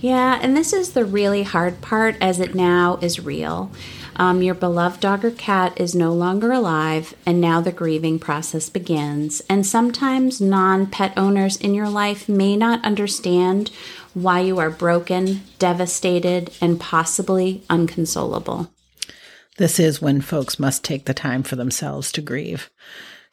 Yeah, 0.00 0.40
and 0.42 0.56
this 0.56 0.72
is 0.72 0.92
the 0.92 1.04
really 1.04 1.44
hard 1.44 1.80
part 1.80 2.16
as 2.20 2.40
it 2.40 2.56
now 2.56 2.98
is 3.00 3.20
real. 3.20 3.70
Um, 4.16 4.42
your 4.42 4.54
beloved 4.54 5.00
dog 5.00 5.24
or 5.24 5.30
cat 5.30 5.72
is 5.80 5.94
no 5.94 6.12
longer 6.12 6.52
alive, 6.52 7.14
and 7.24 7.40
now 7.40 7.60
the 7.60 7.72
grieving 7.72 8.18
process 8.18 8.68
begins. 8.68 9.42
And 9.48 9.64
sometimes 9.64 10.40
non 10.40 10.86
pet 10.86 11.12
owners 11.16 11.56
in 11.56 11.72
your 11.74 11.88
life 11.88 12.28
may 12.28 12.56
not 12.56 12.84
understand 12.84 13.70
why 14.14 14.40
you 14.40 14.58
are 14.58 14.70
broken, 14.70 15.42
devastated, 15.58 16.50
and 16.60 16.80
possibly 16.80 17.62
unconsolable. 17.70 18.70
This 19.58 19.78
is 19.78 20.02
when 20.02 20.20
folks 20.20 20.58
must 20.58 20.84
take 20.84 21.04
the 21.04 21.14
time 21.14 21.42
for 21.42 21.56
themselves 21.56 22.10
to 22.12 22.22
grieve. 22.22 22.70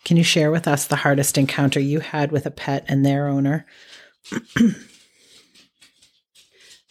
Can 0.06 0.18
you 0.18 0.24
share 0.24 0.52
with 0.52 0.68
us 0.68 0.86
the 0.86 0.98
hardest 0.98 1.38
encounter 1.38 1.80
you 1.80 2.00
had 2.00 2.32
with 2.32 2.46
a 2.46 2.52
pet 2.52 2.86
and 2.88 3.06
their 3.06 3.28
owner? 3.28 3.66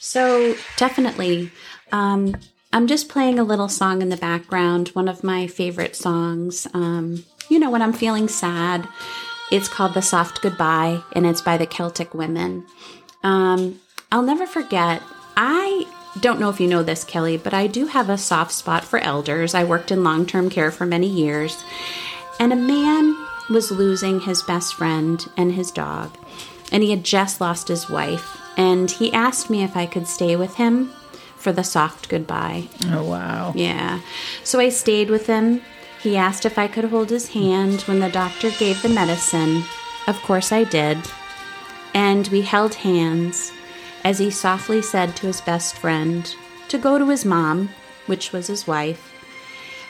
So, 0.01 0.57
definitely. 0.77 1.51
Um, 1.91 2.37
I'm 2.73 2.87
just 2.87 3.09
playing 3.09 3.39
a 3.39 3.45
little 3.45 3.69
song 3.69 4.01
in 4.01 4.09
the 4.09 4.17
background, 4.17 4.89
one 4.89 5.09
of 5.09 5.25
my 5.25 5.47
favorite 5.49 5.97
songs. 5.97 6.67
Um, 6.73 7.25
you 7.51 7.59
know, 7.59 7.71
when 7.71 7.83
I'm 7.83 7.93
feeling 7.93 8.29
sad, 8.29 8.89
it's 9.51 9.69
called 9.69 9.95
The 9.95 10.01
Soft 10.01 10.41
Goodbye, 10.41 11.03
and 11.13 11.27
it's 11.27 11.43
by 11.43 11.57
the 11.59 11.67
Celtic 11.67 12.15
Women. 12.15 12.65
Um, 13.23 13.81
I'll 14.11 14.23
never 14.23 14.47
forget, 14.47 15.03
I 15.37 15.87
don't 16.21 16.41
know 16.41 16.51
if 16.51 16.61
you 16.61 16.67
know 16.67 16.83
this, 16.83 17.05
Kelly, 17.05 17.37
but 17.37 17.55
I 17.55 17.67
do 17.67 17.87
have 17.87 18.09
a 18.09 18.19
soft 18.19 18.53
spot 18.53 18.85
for 18.85 18.99
elders. 18.99 19.55
I 19.55 19.65
worked 19.65 19.91
in 19.91 20.05
long 20.05 20.27
term 20.27 20.51
care 20.51 20.71
for 20.71 20.87
many 20.87 21.07
years, 21.07 21.63
and 22.41 22.53
a 22.53 22.57
man 22.57 23.17
was 23.51 23.71
losing 23.71 24.21
his 24.21 24.43
best 24.43 24.75
friend 24.75 25.25
and 25.37 25.53
his 25.53 25.71
dog, 25.71 26.17
and 26.73 26.83
he 26.83 26.91
had 26.91 27.05
just 27.05 27.41
lost 27.41 27.69
his 27.69 27.89
wife. 27.89 28.37
And 28.57 28.91
he 28.91 29.13
asked 29.13 29.51
me 29.51 29.63
if 29.63 29.77
I 29.77 29.87
could 29.87 30.09
stay 30.09 30.35
with 30.35 30.57
him 30.57 30.91
for 31.37 31.53
the 31.53 31.63
soft 31.63 32.09
goodbye. 32.09 32.69
Oh, 32.87 33.05
wow. 33.05 33.53
Yeah. 33.55 34.01
So 34.43 34.59
I 34.59 34.69
stayed 34.71 35.11
with 35.11 35.27
him. 35.27 35.63
He 36.03 36.17
asked 36.17 36.45
if 36.45 36.59
I 36.59 36.67
could 36.67 36.87
hold 36.87 37.11
his 37.11 37.29
hand 37.29 37.83
when 37.83 38.01
the 38.01 38.11
doctor 38.11 38.51
gave 38.51 38.83
the 38.83 38.89
medicine. 38.89 39.63
Of 40.07 40.21
course 40.23 40.51
I 40.51 40.65
did. 40.65 40.99
And 41.95 42.29
we 42.29 42.43
held 42.43 42.75
hands 42.75 43.53
as 44.05 44.19
he 44.19 44.31
softly 44.31 44.81
said 44.83 45.17
to 45.17 45.27
his 45.27 45.41
best 45.41 45.77
friend 45.77 46.35
to 46.69 46.79
go 46.79 46.99
to 46.99 47.09
his 47.09 47.25
mom, 47.25 47.71
which 48.07 48.33
was 48.33 48.47
his 48.47 48.67
wife, 48.67 49.13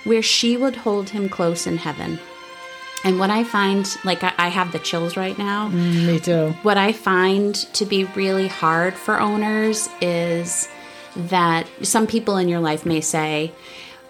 where 0.04 0.22
she 0.22 0.56
would 0.56 0.76
hold 0.76 1.10
him 1.10 1.28
close 1.28 1.66
in 1.66 1.76
heaven. 1.76 2.18
And 3.04 3.20
what 3.20 3.30
I 3.30 3.44
find, 3.44 3.88
like 4.04 4.22
I 4.24 4.48
have 4.48 4.72
the 4.72 4.78
chills 4.80 5.16
right 5.16 5.38
now, 5.38 5.68
mm, 5.68 6.06
Me 6.06 6.18
too. 6.18 6.50
what 6.62 6.76
I 6.76 6.92
find 6.92 7.54
to 7.74 7.84
be 7.84 8.04
really 8.04 8.48
hard 8.48 8.94
for 8.94 9.20
owners 9.20 9.88
is 10.00 10.68
that 11.14 11.68
some 11.82 12.06
people 12.08 12.36
in 12.38 12.48
your 12.48 12.58
life 12.60 12.84
may 12.84 13.00
say, 13.00 13.52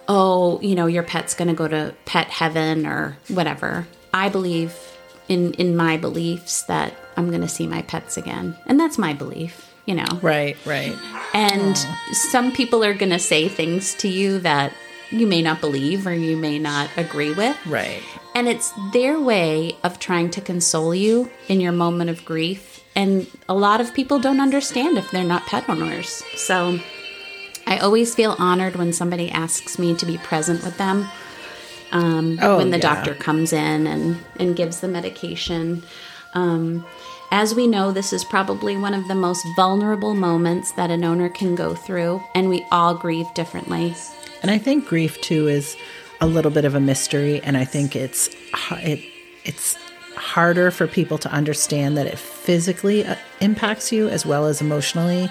oh, 0.09 0.59
you 0.63 0.75
know, 0.75 0.87
your 0.87 1.03
pet's 1.03 1.35
going 1.35 1.49
to 1.49 1.55
go 1.55 1.69
to 1.69 1.95
pet 2.07 2.29
heaven 2.29 2.87
or 2.87 3.19
whatever. 3.29 3.87
I 4.15 4.31
believe 4.31 4.75
in 5.29 5.53
in 5.55 5.77
my 5.77 5.97
beliefs 5.97 6.63
that 6.63 6.95
I'm 7.17 7.29
going 7.29 7.43
to 7.43 7.49
see 7.49 7.67
my 7.67 7.83
pets 7.83 8.17
again. 8.17 8.57
And 8.67 8.79
that's 8.79 8.99
my 8.99 9.13
belief, 9.13 9.73
you 9.87 9.95
know. 9.95 10.07
Right, 10.23 10.57
right. 10.65 10.97
And 11.35 11.77
some 12.13 12.53
people 12.53 12.85
are 12.85 12.95
going 12.95 13.13
to 13.13 13.19
say 13.19 13.49
things 13.49 13.95
to 13.97 14.09
you 14.09 14.39
that 14.41 14.73
you 15.11 15.27
may 15.27 15.43
not 15.43 15.61
believe 15.61 16.07
or 16.07 16.15
you 16.15 16.37
may 16.37 16.59
not 16.59 16.91
agree 16.97 17.33
with. 17.33 17.57
Right. 17.67 18.03
And 18.35 18.47
it's 18.47 18.73
their 18.93 19.19
way 19.19 19.77
of 19.83 19.99
trying 19.99 20.31
to 20.33 20.41
console 20.41 20.95
you 20.95 21.31
in 21.49 21.61
your 21.61 21.73
moment 21.73 22.11
of 22.11 22.25
grief. 22.25 22.85
And 22.95 23.27
a 23.49 23.55
lot 23.55 23.81
of 23.81 23.95
people 23.95 24.19
don't 24.19 24.41
understand 24.41 24.99
if 24.99 25.11
they're 25.11 25.25
not 25.25 25.47
pet 25.47 25.69
owners. 25.69 26.23
So 26.37 26.79
I 27.67 27.79
always 27.79 28.15
feel 28.15 28.37
honored 28.39 28.77
when 28.77 28.93
somebody 28.93 29.31
asks 29.31 29.79
me 29.79 29.95
to 29.97 30.07
be 30.07 30.19
present 30.19 30.63
with 30.63 30.79
them 30.79 31.09
um, 31.93 32.39
Oh, 32.43 32.59
when 32.59 32.71
the 32.71 32.77
yeah. 32.79 32.95
doctor 32.95 33.15
comes 33.15 33.53
in 33.53 33.87
and, 33.87 34.19
and 34.39 34.57
gives 34.57 34.81
the 34.81 34.89
medication. 34.89 35.83
Um, 36.35 36.85
as 37.31 37.55
we 37.55 37.67
know, 37.67 37.93
this 37.93 38.13
is 38.13 38.25
probably 38.25 38.77
one 38.77 38.95
of 38.95 39.07
the 39.09 39.15
most 39.15 39.47
vulnerable 39.57 40.15
moments 40.15 40.73
that 40.73 40.91
an 40.91 41.05
owner 41.05 41.29
can 41.29 41.55
go 41.55 41.75
through, 41.75 42.23
and 42.35 42.49
we 42.49 42.65
all 42.71 42.95
grieve 42.95 43.27
differently. 43.35 43.95
And 44.43 44.51
I 44.51 44.59
think 44.59 44.87
grief 44.87 45.21
too 45.21 45.47
is 45.49 45.77
a 46.21 46.27
little 46.27 46.51
bit 46.51 46.65
of 46.65 46.75
a 46.75 46.81
mystery, 46.81 47.41
and 47.43 47.57
I 47.57 47.65
think 47.65 47.95
it's 47.95 48.29
it 48.71 49.01
it's 49.45 49.77
harder 50.17 50.71
for 50.71 50.87
people 50.87 51.19
to 51.19 51.31
understand 51.31 51.97
that 51.97 52.07
it 52.07 52.19
physically 52.19 53.05
uh, 53.05 53.15
impacts 53.41 53.93
you 53.93 54.09
as 54.09 54.25
well 54.27 54.47
as 54.47 54.61
emotionally. 54.61 55.31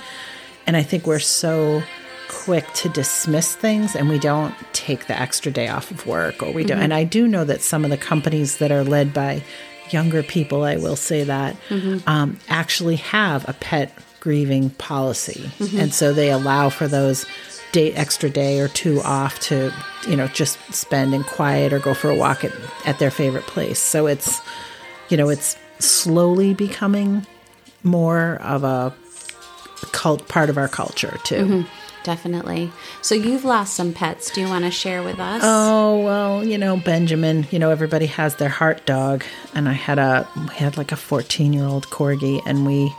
And 0.66 0.78
I 0.78 0.84
think 0.84 1.06
we're 1.08 1.20
so 1.20 1.84
quick 2.30 2.66
to 2.74 2.90
dismiss 2.90 3.56
things 3.56 3.96
and 3.96 4.08
we 4.10 4.20
don't 4.20 4.54
take 4.88 5.08
the 5.08 5.20
extra 5.20 5.51
day 5.51 5.67
off 5.67 5.91
of 5.91 6.08
work 6.08 6.41
or 6.41 6.51
we 6.53 6.63
don't. 6.63 6.77
Mm-hmm. 6.77 6.84
And 6.84 6.94
I 6.94 7.03
do 7.03 7.27
know 7.27 7.44
that 7.44 7.62
some 7.62 7.84
of 7.84 7.91
the 7.91 7.98
companies 7.98 8.58
that 8.60 8.72
are 8.72 8.86
led 8.86 9.13
by 9.13 9.44
younger 9.89 10.24
people, 10.24 10.63
I 10.63 10.77
will 10.77 10.96
say 10.96 11.25
that, 11.25 11.58
mm-hmm. 11.67 12.10
um, 12.10 12.39
actually 12.48 12.96
have 12.96 13.48
a 13.50 13.53
pet 13.53 13.94
grieving 14.22 14.70
policy. 14.72 15.51
Mm-hmm. 15.60 15.79
And 15.79 15.94
so 15.94 16.13
they 16.13 16.32
allow 16.32 16.70
for 16.70 16.88
those 16.88 17.25
day 17.74 17.91
extra 17.96 18.29
day 18.29 18.62
or 18.62 18.70
two 18.70 19.01
off 19.01 19.41
to 19.41 19.74
you 20.08 20.15
know 20.15 20.27
just 20.27 20.58
spend 20.74 21.13
in 21.13 21.22
quiet 21.25 21.74
or 21.74 21.79
go 21.79 21.94
for 21.94 22.10
a 22.10 22.15
walk 22.15 22.46
at, 22.46 22.53
at 22.86 22.98
their 22.98 23.12
favorite 23.12 23.46
place. 23.46 23.79
So 23.79 24.08
it's 24.08 24.39
you 25.10 25.17
know 25.17 25.27
it's 25.27 25.58
slowly 25.79 26.53
becoming 26.53 27.27
more 27.84 28.36
of 28.41 28.63
a 28.63 28.94
cult 29.91 30.27
part 30.29 30.50
of 30.50 30.58
our 30.58 30.70
culture 30.70 31.17
too 31.25 31.65
Definitely. 32.08 32.72
So 33.02 33.16
you've 33.16 33.44
lost 33.44 33.74
some 33.74 33.92
pets. 33.92 34.32
Do 34.32 34.40
you 34.40 34.48
want 34.48 34.64
to 34.64 34.72
share 34.72 35.04
with 35.04 35.20
us? 35.20 35.42
Oh 35.44 36.00
well, 36.00 36.42
you 36.42 36.58
know 36.58 36.78
Benjamin. 36.78 37.46
You 37.52 37.60
know 37.60 37.70
everybody 37.70 38.06
has 38.06 38.38
their 38.38 38.48
heart 38.48 38.86
dog, 38.86 39.26
and 39.54 39.68
I 39.68 39.74
had 39.74 40.00
a 40.00 40.26
we 40.38 40.56
had 40.56 40.78
like 40.78 40.94
a 40.94 40.96
fourteen 40.96 41.52
year 41.52 41.66
old 41.66 41.88
corgi, 41.88 42.42
and 42.46 42.66
we 42.66 42.96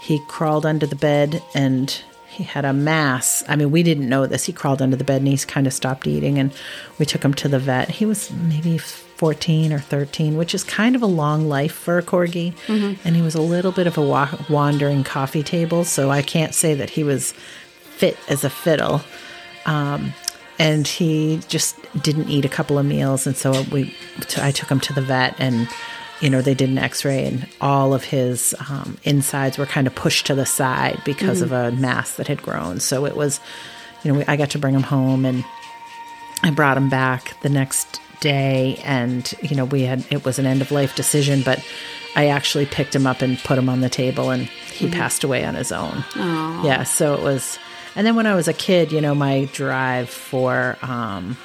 he 0.00 0.20
crawled 0.26 0.64
under 0.64 0.86
the 0.86 0.96
bed 0.96 1.42
and 1.54 2.00
he 2.30 2.44
had 2.44 2.64
a 2.64 2.72
mass. 2.72 3.44
I 3.46 3.56
mean, 3.56 3.70
we 3.70 3.82
didn't 3.82 4.08
know 4.08 4.24
this. 4.26 4.44
He 4.44 4.54
crawled 4.54 4.80
under 4.80 4.96
the 4.96 5.04
bed 5.04 5.20
and 5.20 5.28
he's 5.28 5.44
kind 5.44 5.66
of 5.66 5.74
stopped 5.74 6.06
eating, 6.06 6.38
and 6.38 6.50
we 6.98 7.04
took 7.04 7.22
him 7.22 7.34
to 7.34 7.48
the 7.48 7.58
vet. 7.58 7.90
He 7.90 8.06
was 8.06 8.32
maybe 8.32 8.78
fourteen 8.78 9.70
or 9.70 9.80
thirteen, 9.80 10.38
which 10.38 10.54
is 10.54 10.64
kind 10.64 10.96
of 10.96 11.02
a 11.02 11.06
long 11.06 11.46
life 11.46 11.74
for 11.74 11.98
a 11.98 12.02
corgi, 12.02 12.54
mm-hmm. 12.68 13.06
and 13.06 13.16
he 13.16 13.20
was 13.20 13.34
a 13.34 13.42
little 13.42 13.72
bit 13.72 13.86
of 13.86 13.98
a 13.98 14.02
wa- 14.02 14.38
wandering 14.48 15.04
coffee 15.04 15.42
table. 15.42 15.84
So 15.84 16.10
I 16.10 16.22
can't 16.22 16.54
say 16.54 16.72
that 16.72 16.88
he 16.88 17.04
was 17.04 17.34
fit 17.96 18.16
as 18.28 18.44
a 18.44 18.50
fiddle. 18.50 19.00
Um, 19.64 20.12
and 20.58 20.86
he 20.86 21.40
just 21.48 21.76
didn't 22.02 22.28
eat 22.28 22.44
a 22.44 22.48
couple 22.48 22.78
of 22.78 22.86
meals. 22.86 23.26
And 23.26 23.36
so 23.36 23.62
we 23.70 23.94
t- 24.20 24.40
i 24.40 24.50
took 24.50 24.70
him 24.70 24.80
to 24.80 24.92
the 24.92 25.02
vet 25.02 25.34
and 25.38 25.68
you 26.20 26.30
know 26.30 26.40
they 26.40 26.54
did 26.54 26.70
an 26.70 26.78
x-ray 26.78 27.26
and 27.26 27.46
all 27.60 27.92
of 27.92 28.04
his 28.04 28.54
um, 28.70 28.96
insides 29.04 29.58
were 29.58 29.66
kind 29.66 29.86
of 29.86 29.94
pushed 29.94 30.26
to 30.26 30.34
the 30.34 30.46
side 30.46 31.00
because 31.04 31.42
of 31.42 31.50
mm. 31.50 31.68
a 31.68 31.72
mass 31.72 32.16
that 32.16 32.26
had 32.26 32.42
grown. 32.42 32.80
So 32.80 33.04
it 33.06 33.16
was 33.16 33.40
you 34.02 34.12
know 34.12 34.18
we, 34.18 34.24
i 34.26 34.36
got 34.36 34.50
to 34.50 34.58
bring 34.58 34.74
him 34.74 34.82
home 34.82 35.24
and 35.24 35.44
i 36.42 36.50
brought 36.50 36.76
him 36.76 36.88
back 36.88 37.38
the 37.42 37.48
next 37.48 38.00
day. 38.20 38.80
And 38.84 39.32
you 39.42 39.56
know 39.56 39.66
we 39.66 39.82
had 39.82 40.06
it 40.10 40.24
was 40.24 40.38
an 40.38 40.46
end 40.46 40.62
of 40.62 40.70
life 40.70 40.94
decision 40.96 41.42
but 41.44 41.62
i 42.14 42.28
actually 42.28 42.64
picked 42.64 42.94
him 42.94 43.06
up 43.06 43.20
and 43.20 43.38
put 43.40 43.58
him 43.58 43.68
on 43.68 43.82
the 43.82 43.90
table 43.90 44.30
and 44.30 44.46
he 44.72 44.88
mm. 44.88 44.92
passed 44.92 45.22
away 45.22 45.44
on 45.44 45.54
his 45.54 45.70
own. 45.70 46.02
Yeah 46.64 46.84
so 46.84 47.12
it 47.14 47.20
was 47.20 47.58
and 47.96 48.06
then 48.06 48.14
when 48.14 48.26
i 48.26 48.34
was 48.34 48.46
a 48.46 48.52
kid 48.52 48.92
you 48.92 49.00
know 49.00 49.14
my 49.14 49.46
drive 49.52 50.08
for 50.08 50.78
um 50.82 51.36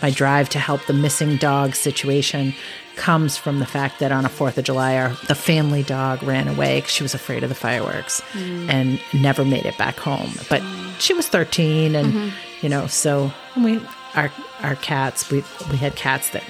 my 0.00 0.10
drive 0.10 0.48
to 0.50 0.58
help 0.58 0.84
the 0.86 0.92
missing 0.92 1.36
dog 1.36 1.74
situation 1.74 2.54
comes 2.98 3.36
from 3.36 3.60
the 3.60 3.66
fact 3.66 4.00
that 4.00 4.12
on 4.12 4.24
a 4.24 4.28
Fourth 4.28 4.58
of 4.58 4.64
July, 4.64 4.96
our 4.96 5.10
the 5.28 5.34
family 5.34 5.82
dog 5.82 6.22
ran 6.22 6.48
away. 6.48 6.78
Because 6.78 6.90
she 6.90 7.02
was 7.02 7.14
afraid 7.14 7.42
of 7.42 7.48
the 7.48 7.54
fireworks 7.54 8.20
mm. 8.32 8.68
and 8.68 9.00
never 9.14 9.44
made 9.44 9.64
it 9.64 9.78
back 9.78 9.96
home. 9.96 10.32
But 10.50 10.60
mm. 10.60 11.00
she 11.00 11.14
was 11.14 11.28
13, 11.28 11.94
and 11.94 12.12
mm-hmm. 12.12 12.36
you 12.60 12.68
know, 12.68 12.86
so 12.86 13.32
we 13.56 13.80
our 14.14 14.30
our 14.60 14.76
cats 14.76 15.30
we 15.30 15.42
we 15.70 15.76
had 15.76 15.96
cats 15.96 16.30
that 16.30 16.42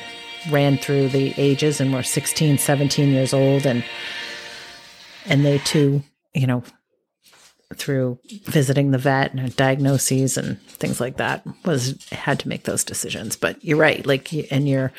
ran 0.50 0.78
through 0.78 1.08
the 1.08 1.34
ages 1.36 1.80
and 1.80 1.92
were 1.92 2.02
16, 2.02 2.58
17 2.58 3.08
years 3.10 3.32
old, 3.32 3.66
and 3.66 3.84
and 5.26 5.44
they 5.44 5.58
too, 5.58 6.02
you 6.34 6.46
know, 6.46 6.62
through 7.74 8.18
visiting 8.46 8.90
the 8.90 8.98
vet 8.98 9.32
and 9.34 9.54
diagnoses 9.56 10.36
and 10.36 10.60
things 10.62 11.00
like 11.00 11.18
that 11.18 11.46
was 11.64 12.02
had 12.10 12.38
to 12.38 12.48
make 12.48 12.64
those 12.64 12.82
decisions 12.82 13.36
but 13.36 13.62
you're 13.62 13.76
right 13.78 14.06
like 14.06 14.32
and 14.50 14.68
you're 14.68 14.92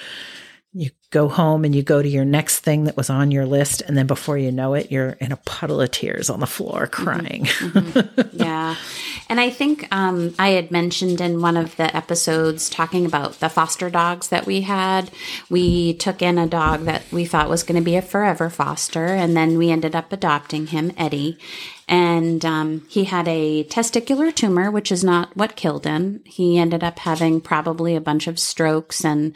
you 0.73 0.91
go 1.09 1.27
home 1.27 1.65
and 1.65 1.73
you 1.73 1.81
go 1.81 1.99
to 1.99 2.07
your 2.07 2.25
next 2.25 2.59
thing 2.59 2.83
that 2.83 2.95
was 2.95 3.09
on 3.09 3.31
your 3.31 3.45
list 3.45 3.81
and 3.81 3.97
then 3.97 4.05
before 4.05 4.37
you 4.37 4.51
know 4.51 4.75
it 4.75 4.91
you're 4.91 5.11
in 5.19 5.31
a 5.31 5.37
puddle 5.37 5.81
of 5.81 5.89
tears 5.89 6.29
on 6.29 6.39
the 6.39 6.45
floor 6.45 6.85
crying 6.85 7.47
yeah. 8.33 8.75
And 9.29 9.39
I 9.39 9.51
think 9.51 9.87
um, 9.93 10.33
I 10.39 10.49
had 10.49 10.71
mentioned 10.71 11.21
in 11.21 11.39
one 11.39 11.55
of 11.55 11.75
the 11.75 11.95
episodes 11.95 12.67
talking 12.67 13.05
about 13.05 13.33
the 13.39 13.47
foster 13.47 13.87
dogs 13.91 14.29
that 14.29 14.47
we 14.47 14.61
had. 14.61 15.11
We 15.51 15.93
took 15.93 16.23
in 16.23 16.39
a 16.39 16.47
dog 16.47 16.85
that 16.85 17.03
we 17.11 17.25
thought 17.25 17.47
was 17.47 17.61
going 17.61 17.79
to 17.79 17.85
be 17.85 17.95
a 17.95 18.01
forever 18.01 18.49
foster, 18.49 19.05
and 19.05 19.37
then 19.37 19.59
we 19.59 19.69
ended 19.69 19.95
up 19.95 20.11
adopting 20.11 20.67
him, 20.67 20.91
Eddie. 20.97 21.37
And 21.89 22.45
um, 22.45 22.85
he 22.87 23.05
had 23.05 23.27
a 23.27 23.63
testicular 23.63 24.33
tumor, 24.33 24.69
which 24.69 24.91
is 24.91 25.03
not 25.03 25.35
what 25.35 25.55
killed 25.55 25.85
him. 25.85 26.21
He 26.23 26.59
ended 26.59 26.83
up 26.83 26.99
having 26.99 27.41
probably 27.41 27.95
a 27.95 28.01
bunch 28.01 28.27
of 28.27 28.37
strokes, 28.37 29.03
and 29.03 29.35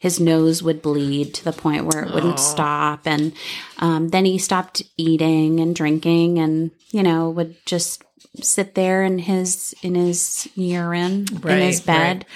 his 0.00 0.18
nose 0.18 0.64
would 0.64 0.82
bleed 0.82 1.32
to 1.34 1.44
the 1.44 1.52
point 1.52 1.84
where 1.86 2.02
it 2.02 2.12
wouldn't 2.12 2.40
stop. 2.40 3.06
And 3.06 3.32
um, 3.78 4.08
then 4.08 4.24
he 4.24 4.38
stopped 4.38 4.82
eating 4.96 5.60
and 5.60 5.76
drinking, 5.76 6.40
and 6.40 6.72
you 6.90 7.04
know 7.04 7.30
would 7.30 7.54
just 7.66 8.02
sit 8.40 8.74
there 8.74 9.04
in 9.04 9.20
his 9.20 9.72
in 9.82 9.94
his 9.94 10.48
urine 10.56 11.26
in 11.44 11.60
his 11.60 11.80
bed. 11.80 12.16
right. 12.18 12.26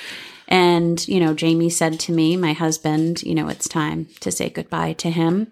And, 0.49 1.07
you 1.09 1.19
know, 1.19 1.35
Jamie 1.35 1.71
said 1.71 1.99
to 2.01 2.13
me, 2.13 2.37
my 2.37 2.53
husband, 2.53 3.21
you 3.25 3.35
know, 3.35 3.49
it's 3.49 3.69
time 3.69 4.07
to 4.21 4.31
say 4.31 4.49
goodbye 4.49 4.93
to 4.93 5.11
him. 5.11 5.51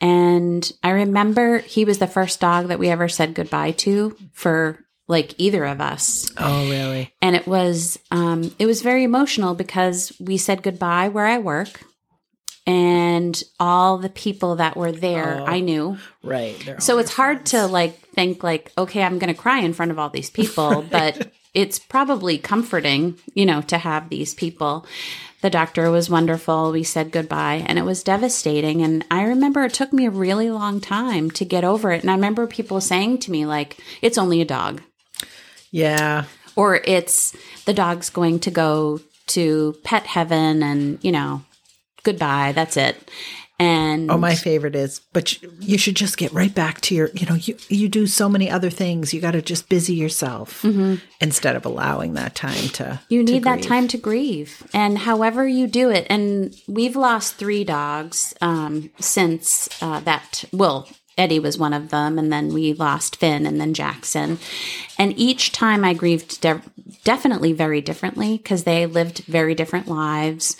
And 0.00 0.70
I 0.82 0.90
remember 0.90 1.58
he 1.58 1.84
was 1.84 1.98
the 1.98 2.06
first 2.06 2.40
dog 2.40 2.68
that 2.68 2.78
we 2.78 2.88
ever 2.88 3.08
said 3.08 3.34
goodbye 3.34 3.72
to 3.72 4.16
for 4.32 4.78
like 5.08 5.34
either 5.38 5.64
of 5.64 5.80
us. 5.80 6.30
oh 6.36 6.68
really 6.68 7.12
And 7.22 7.34
it 7.34 7.46
was 7.46 7.98
um 8.10 8.54
it 8.58 8.66
was 8.66 8.82
very 8.82 9.04
emotional 9.04 9.54
because 9.54 10.12
we 10.20 10.36
said 10.36 10.62
goodbye 10.62 11.08
where 11.08 11.26
I 11.26 11.38
work 11.38 11.80
and 12.66 13.42
all 13.58 13.96
the 13.98 14.10
people 14.10 14.56
that 14.56 14.76
were 14.76 14.92
there 14.92 15.40
Oh. 15.40 15.46
I 15.46 15.60
knew. 15.60 15.96
right 16.22 16.54
So 16.80 16.98
it's 16.98 17.10
your 17.10 17.16
hard 17.16 17.46
to 17.46 17.66
like 17.66 17.98
think 18.10 18.42
like, 18.42 18.70
okay, 18.76 19.02
I'm 19.02 19.18
going 19.18 19.34
to 19.34 19.40
cry 19.40 19.60
in 19.60 19.72
front 19.72 19.90
of 19.90 19.98
all 19.98 20.10
these 20.10 20.28
people, 20.30 20.82
but 20.90 21.32
it's 21.58 21.78
probably 21.78 22.38
comforting, 22.38 23.18
you 23.34 23.44
know, 23.44 23.62
to 23.62 23.78
have 23.78 24.08
these 24.08 24.34
people. 24.34 24.86
The 25.40 25.50
doctor 25.50 25.90
was 25.90 26.10
wonderful. 26.10 26.72
We 26.72 26.82
said 26.82 27.12
goodbye 27.12 27.64
and 27.66 27.78
it 27.78 27.84
was 27.84 28.02
devastating. 28.02 28.82
And 28.82 29.04
I 29.10 29.24
remember 29.24 29.64
it 29.64 29.74
took 29.74 29.92
me 29.92 30.06
a 30.06 30.10
really 30.10 30.50
long 30.50 30.80
time 30.80 31.30
to 31.32 31.44
get 31.44 31.64
over 31.64 31.92
it. 31.92 32.02
And 32.02 32.10
I 32.10 32.14
remember 32.14 32.46
people 32.46 32.80
saying 32.80 33.18
to 33.18 33.30
me 33.30 33.46
like, 33.46 33.78
it's 34.02 34.18
only 34.18 34.40
a 34.40 34.44
dog 34.44 34.82
yeah 35.70 36.24
or 36.56 36.80
it's 36.84 37.36
the 37.66 37.74
dog's 37.74 38.10
going 38.10 38.40
to 38.40 38.50
go 38.50 39.00
to 39.28 39.76
pet 39.84 40.06
heaven 40.06 40.62
and, 40.62 40.98
you 41.04 41.12
know, 41.12 41.42
goodbye. 42.02 42.52
That's 42.52 42.76
it. 42.76 43.10
And 43.60 44.08
Oh, 44.10 44.16
my 44.16 44.36
favorite 44.36 44.76
is, 44.76 45.00
but 45.12 45.42
you, 45.42 45.52
you 45.58 45.78
should 45.78 45.96
just 45.96 46.16
get 46.16 46.32
right 46.32 46.54
back 46.54 46.80
to 46.82 46.94
your, 46.94 47.10
you 47.12 47.26
know, 47.26 47.34
you, 47.34 47.56
you 47.68 47.88
do 47.88 48.06
so 48.06 48.28
many 48.28 48.48
other 48.48 48.70
things. 48.70 49.12
You 49.12 49.20
got 49.20 49.32
to 49.32 49.42
just 49.42 49.68
busy 49.68 49.94
yourself 49.94 50.64
instead 51.20 51.56
of 51.56 51.66
allowing 51.66 52.14
that 52.14 52.36
time 52.36 52.68
to. 52.68 52.84
Mm-hmm. 52.84 53.14
You 53.14 53.24
to 53.24 53.32
need 53.32 53.44
that 53.44 53.56
grieve. 53.58 53.66
time 53.66 53.88
to 53.88 53.98
grieve. 53.98 54.62
And 54.72 54.98
however 54.98 55.46
you 55.46 55.66
do 55.66 55.90
it, 55.90 56.06
and 56.08 56.54
we've 56.68 56.94
lost 56.94 57.34
three 57.34 57.64
dogs 57.64 58.32
um, 58.40 58.90
since 59.00 59.68
uh, 59.82 60.00
that. 60.00 60.44
Well, 60.52 60.88
Eddie 61.16 61.40
was 61.40 61.58
one 61.58 61.72
of 61.72 61.90
them, 61.90 62.16
and 62.16 62.32
then 62.32 62.54
we 62.54 62.72
lost 62.74 63.16
Finn 63.16 63.44
and 63.44 63.60
then 63.60 63.74
Jackson. 63.74 64.38
And 64.98 65.18
each 65.18 65.50
time 65.50 65.84
I 65.84 65.92
grieved 65.92 66.40
de- 66.40 66.62
definitely 67.02 67.52
very 67.52 67.80
differently 67.80 68.36
because 68.36 68.62
they 68.62 68.86
lived 68.86 69.24
very 69.24 69.56
different 69.56 69.88
lives. 69.88 70.56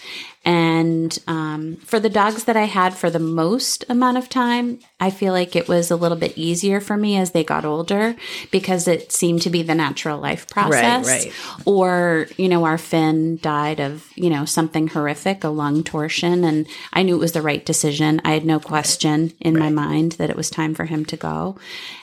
And 0.49 1.19
um, 1.27 1.77
for 1.77 2.01
the 2.01 2.09
dogs 2.09 2.45
that 2.45 2.57
I 2.57 2.65
had 2.65 2.95
for 2.95 3.11
the 3.11 3.19
most 3.19 3.85
amount 3.91 4.17
of 4.17 4.31
time, 4.31 4.79
I 4.99 5.11
feel 5.11 5.35
like 5.35 5.55
it 5.55 5.69
was 5.69 5.91
a 5.91 5.97
little 5.97 6.17
bit 6.17 6.39
easier 6.39 6.81
for 6.81 6.97
me 6.97 7.19
as 7.19 7.33
they 7.33 7.45
got 7.45 7.67
older 7.67 8.17
because 8.51 8.89
it 8.89 9.13
seemed 9.13 9.43
to 9.43 9.51
be 9.51 9.63
the 9.63 9.75
natural 9.75 10.19
life 10.19 10.49
process 10.49 11.07
right. 11.07 11.25
right. 11.27 11.67
or 11.67 12.29
you 12.39 12.49
know 12.49 12.65
our 12.65 12.79
finn 12.79 13.37
died 13.43 13.79
of 13.79 14.09
you 14.15 14.31
know 14.31 14.47
something 14.47 14.89
horrific 14.89 15.45
a 15.45 15.49
lung 15.49 15.85
torsion 15.85 16.45
and 16.45 16.67
i 16.95 17.03
knew 17.03 17.15
it 17.15 17.19
was 17.21 17.33
the 17.33 17.43
right 17.43 17.67
decision 17.67 18.21
i 18.25 18.33
had 18.33 18.45
no 18.47 18.59
question 18.59 19.33
in 19.41 19.59
my 19.59 19.69
mind 19.69 20.13
that 20.13 20.31
it 20.31 20.37
was 20.37 20.49
time 20.51 20.75
for 20.75 20.87
him 20.87 21.05
to 21.05 21.17
go 21.17 21.59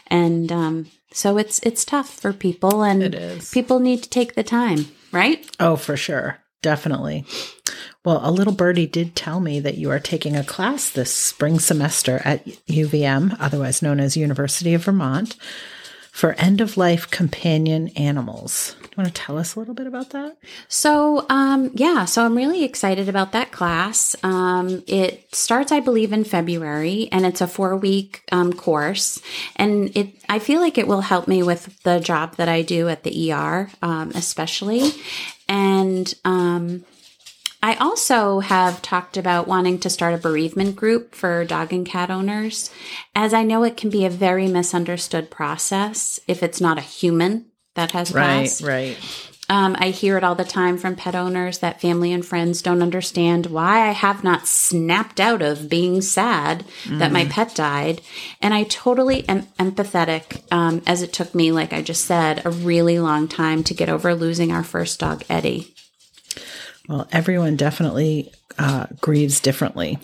and 0.07 0.51
um, 0.51 0.85
so 1.11 1.37
it's 1.37 1.59
it's 1.63 1.83
tough 1.83 2.09
for 2.19 2.31
people 2.31 2.83
and 2.83 3.01
It 3.01 3.15
is. 3.15 3.49
people 3.49 3.79
need 3.79 4.03
to 4.03 4.09
take 4.09 4.35
the 4.35 4.43
time 4.43 4.85
right 5.11 5.45
Oh, 5.59 5.75
for 5.75 5.97
sure. 5.97 6.37
Definitely. 6.61 7.25
Well, 8.05 8.21
a 8.23 8.29
little 8.29 8.53
birdie 8.53 8.85
did 8.85 9.15
tell 9.15 9.39
me 9.39 9.59
that 9.59 9.79
you 9.79 9.89
are 9.89 9.99
taking 9.99 10.35
a 10.35 10.43
class 10.43 10.91
this 10.91 11.11
spring 11.11 11.57
semester 11.59 12.21
at 12.23 12.45
UVM, 12.67 13.35
otherwise 13.39 13.81
known 13.81 13.99
as 13.99 14.15
University 14.15 14.75
of 14.75 14.83
Vermont, 14.83 15.35
for 16.11 16.33
end 16.33 16.61
of 16.61 16.77
life 16.77 17.09
companion 17.09 17.87
animals. 17.97 18.75
Do 18.79 18.89
you 18.89 19.03
want 19.03 19.07
to 19.07 19.21
tell 19.21 19.39
us 19.39 19.55
a 19.55 19.59
little 19.59 19.73
bit 19.73 19.87
about 19.87 20.11
that? 20.11 20.37
So, 20.67 21.25
um, 21.31 21.71
yeah, 21.73 22.05
so 22.05 22.23
I'm 22.23 22.37
really 22.37 22.63
excited 22.63 23.09
about 23.09 23.31
that 23.31 23.51
class. 23.51 24.15
Um, 24.21 24.83
it 24.85 25.35
starts, 25.35 25.71
I 25.71 25.79
believe, 25.79 26.13
in 26.13 26.25
February, 26.25 27.09
and 27.11 27.25
it's 27.25 27.41
a 27.41 27.47
four 27.47 27.75
week 27.75 28.21
um, 28.31 28.53
course. 28.53 29.19
And 29.55 29.91
it, 29.97 30.13
I 30.29 30.37
feel 30.37 30.61
like 30.61 30.77
it 30.77 30.87
will 30.87 31.01
help 31.01 31.27
me 31.27 31.41
with 31.41 31.81
the 31.81 31.99
job 31.99 32.35
that 32.35 32.49
I 32.49 32.61
do 32.61 32.87
at 32.87 33.01
the 33.01 33.33
ER, 33.33 33.71
um, 33.81 34.11
especially. 34.13 34.91
And 35.49 36.13
um, 36.23 36.85
I 37.65 37.73
also 37.77 38.41
have 38.41 38.83
talked 38.83 39.17
about 39.17 39.47
wanting 39.47 39.79
to 39.79 39.89
start 39.89 40.13
a 40.13 40.19
bereavement 40.19 40.75
group 40.75 41.15
for 41.15 41.43
dog 41.43 41.73
and 41.73 41.83
cat 41.83 42.11
owners, 42.11 42.69
as 43.15 43.33
I 43.33 43.41
know 43.41 43.63
it 43.63 43.75
can 43.75 43.89
be 43.89 44.05
a 44.05 44.09
very 44.11 44.47
misunderstood 44.47 45.31
process 45.31 46.19
if 46.27 46.43
it's 46.43 46.61
not 46.61 46.77
a 46.77 46.81
human 46.81 47.47
that 47.73 47.89
has 47.89 48.11
passed. 48.11 48.61
right. 48.61 48.97
Um, 49.49 49.75
I 49.79 49.89
hear 49.89 50.15
it 50.15 50.23
all 50.23 50.35
the 50.35 50.43
time 50.43 50.77
from 50.77 50.95
pet 50.95 51.15
owners 51.15 51.57
that 51.59 51.81
family 51.81 52.13
and 52.13 52.23
friends 52.23 52.61
don't 52.61 52.83
understand 52.83 53.47
why 53.47 53.87
I 53.87 53.93
have 53.93 54.23
not 54.23 54.47
snapped 54.47 55.19
out 55.19 55.41
of 55.41 55.67
being 55.67 56.03
sad 56.03 56.65
that 56.99 57.11
my 57.11 57.25
pet 57.25 57.55
died. 57.55 58.01
And 58.43 58.53
I 58.53 58.63
totally 58.65 59.27
am 59.27 59.47
empathetic, 59.57 60.43
um, 60.51 60.83
as 60.85 61.01
it 61.01 61.13
took 61.13 61.33
me, 61.33 61.51
like 61.51 61.73
I 61.73 61.81
just 61.81 62.05
said, 62.05 62.45
a 62.45 62.51
really 62.51 62.99
long 62.99 63.27
time 63.27 63.63
to 63.63 63.73
get 63.73 63.89
over 63.89 64.13
losing 64.13 64.51
our 64.51 64.63
first 64.63 64.99
dog, 64.99 65.23
Eddie. 65.29 65.75
Well, 66.87 67.07
everyone 67.11 67.55
definitely 67.55 68.31
uh, 68.57 68.87
grieves 69.01 69.39
differently. 69.39 69.99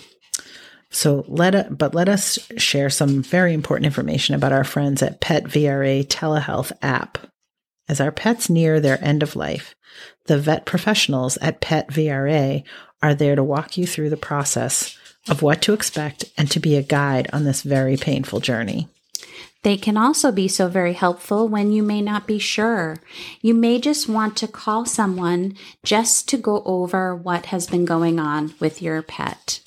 So 0.89 1.23
let 1.27 1.55
it, 1.55 1.77
but 1.77 1.95
let 1.95 2.09
us 2.09 2.37
share 2.57 2.89
some 2.89 3.23
very 3.23 3.53
important 3.53 3.85
information 3.85 4.35
about 4.35 4.51
our 4.51 4.65
friends 4.65 5.01
at 5.01 5.21
Pet 5.21 5.45
VRA 5.45 6.05
telehealth 6.05 6.71
app. 6.81 7.17
As 7.87 8.01
our 8.01 8.11
pets 8.11 8.49
near 8.49 8.79
their 8.79 9.03
end 9.03 9.23
of 9.23 9.35
life, 9.35 9.75
the 10.25 10.37
vet 10.37 10.65
professionals 10.65 11.37
at 11.37 11.61
Pet 11.61 11.87
VRA 11.89 12.63
are 13.01 13.15
there 13.15 13.35
to 13.35 13.43
walk 13.43 13.77
you 13.77 13.87
through 13.87 14.09
the 14.09 14.17
process 14.17 14.97
of 15.29 15.41
what 15.41 15.61
to 15.63 15.73
expect 15.73 16.25
and 16.37 16.49
to 16.51 16.59
be 16.59 16.75
a 16.75 16.81
guide 16.81 17.29
on 17.31 17.43
this 17.43 17.61
very 17.61 17.97
painful 17.97 18.39
journey. 18.39 18.87
They 19.63 19.77
can 19.77 19.95
also 19.95 20.31
be 20.31 20.47
so 20.47 20.67
very 20.67 20.93
helpful 20.93 21.47
when 21.47 21.71
you 21.71 21.83
may 21.83 22.01
not 22.01 22.25
be 22.25 22.39
sure. 22.39 22.97
You 23.41 23.53
may 23.53 23.79
just 23.79 24.09
want 24.09 24.35
to 24.37 24.47
call 24.47 24.85
someone 24.85 25.55
just 25.83 26.27
to 26.29 26.37
go 26.37 26.63
over 26.65 27.15
what 27.15 27.47
has 27.47 27.67
been 27.67 27.85
going 27.85 28.19
on 28.19 28.55
with 28.59 28.81
your 28.81 29.01
pet. 29.03 29.59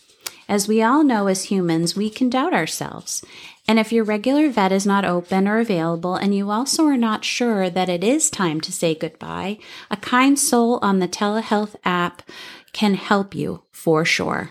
As 0.48 0.68
we 0.68 0.82
all 0.82 1.04
know 1.04 1.28
as 1.28 1.44
humans, 1.44 1.96
we 1.96 2.10
can 2.10 2.28
doubt 2.28 2.52
ourselves. 2.52 3.24
And 3.66 3.78
if 3.78 3.92
your 3.92 4.04
regular 4.04 4.50
vet 4.50 4.72
is 4.72 4.84
not 4.84 5.04
open 5.04 5.48
or 5.48 5.58
available, 5.58 6.16
and 6.16 6.34
you 6.34 6.50
also 6.50 6.84
are 6.84 6.98
not 6.98 7.24
sure 7.24 7.70
that 7.70 7.88
it 7.88 8.04
is 8.04 8.28
time 8.28 8.60
to 8.62 8.72
say 8.72 8.94
goodbye, 8.94 9.58
a 9.90 9.96
kind 9.96 10.38
soul 10.38 10.78
on 10.82 10.98
the 10.98 11.08
telehealth 11.08 11.76
app 11.84 12.22
can 12.72 12.94
help 12.94 13.34
you 13.34 13.62
for 13.70 14.04
sure. 14.04 14.50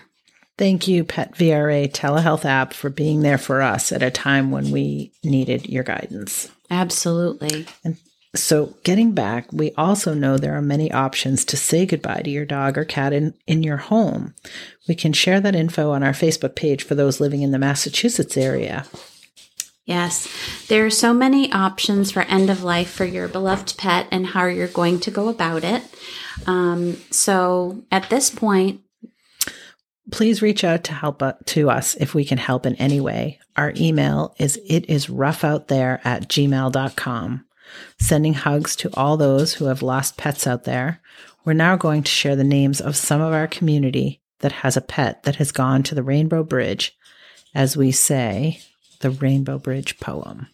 Thank 0.56 0.86
you, 0.86 1.02
Pet 1.02 1.34
VRA 1.34 1.90
telehealth 1.90 2.44
app, 2.44 2.72
for 2.74 2.88
being 2.88 3.20
there 3.20 3.38
for 3.38 3.60
us 3.60 3.90
at 3.90 4.02
a 4.02 4.10
time 4.10 4.52
when 4.52 4.70
we 4.70 5.12
needed 5.24 5.68
your 5.68 5.82
guidance. 5.82 6.50
Absolutely. 6.70 7.66
And 7.82 7.96
So, 8.36 8.74
getting 8.82 9.12
back, 9.12 9.52
we 9.52 9.72
also 9.72 10.12
know 10.12 10.36
there 10.36 10.56
are 10.56 10.62
many 10.62 10.90
options 10.90 11.44
to 11.46 11.56
say 11.56 11.86
goodbye 11.86 12.22
to 12.22 12.30
your 12.30 12.44
dog 12.44 12.76
or 12.76 12.84
cat 12.84 13.12
in, 13.12 13.34
in 13.46 13.62
your 13.62 13.76
home. 13.76 14.34
We 14.88 14.96
can 14.96 15.12
share 15.12 15.40
that 15.40 15.54
info 15.54 15.90
on 15.92 16.02
our 16.02 16.12
Facebook 16.12 16.56
page 16.56 16.82
for 16.82 16.96
those 16.96 17.20
living 17.20 17.42
in 17.42 17.52
the 17.52 17.58
Massachusetts 17.58 18.36
area. 18.36 18.86
Yes, 19.86 20.28
there 20.68 20.86
are 20.86 20.90
so 20.90 21.12
many 21.12 21.52
options 21.52 22.10
for 22.10 22.22
end 22.22 22.48
of 22.48 22.64
life 22.64 22.90
for 22.90 23.04
your 23.04 23.28
beloved 23.28 23.76
pet 23.76 24.08
and 24.10 24.26
how 24.28 24.46
you're 24.46 24.66
going 24.66 24.98
to 25.00 25.10
go 25.10 25.28
about 25.28 25.62
it. 25.62 25.82
Um, 26.46 26.96
so, 27.10 27.84
at 27.92 28.08
this 28.10 28.30
point, 28.30 28.80
please 30.10 30.42
reach 30.42 30.64
out 30.64 30.84
to 30.84 30.92
help 30.92 31.22
uh, 31.22 31.34
to 31.46 31.70
us 31.70 31.94
if 31.96 32.14
we 32.14 32.24
can 32.24 32.38
help 32.38 32.66
in 32.66 32.74
any 32.76 33.00
way. 33.00 33.38
Our 33.56 33.72
email 33.76 34.34
is 34.38 34.58
it 34.66 34.88
is 34.88 35.10
rough 35.10 35.44
out 35.44 35.68
there 35.68 36.00
at 36.04 36.28
gmail.com. 36.28 37.44
Sending 37.98 38.34
hugs 38.34 38.76
to 38.76 38.90
all 38.94 39.16
those 39.16 39.54
who 39.54 39.66
have 39.66 39.82
lost 39.82 40.16
pets 40.16 40.46
out 40.46 40.64
there. 40.64 41.00
We're 41.44 41.54
now 41.54 41.76
going 41.76 42.02
to 42.04 42.10
share 42.10 42.36
the 42.36 42.44
names 42.44 42.80
of 42.80 42.96
some 42.96 43.20
of 43.20 43.32
our 43.32 43.46
community 43.46 44.20
that 44.40 44.52
has 44.52 44.76
a 44.76 44.82
pet 44.82 45.22
that 45.24 45.36
has 45.36 45.52
gone 45.52 45.82
to 45.84 45.94
the 45.94 46.02
Rainbow 46.02 46.42
Bridge, 46.42 46.96
as 47.54 47.76
we 47.76 47.90
say, 47.90 48.60
the 49.00 49.10
Rainbow 49.10 49.58
Bridge 49.58 49.98
poem. 50.00 50.48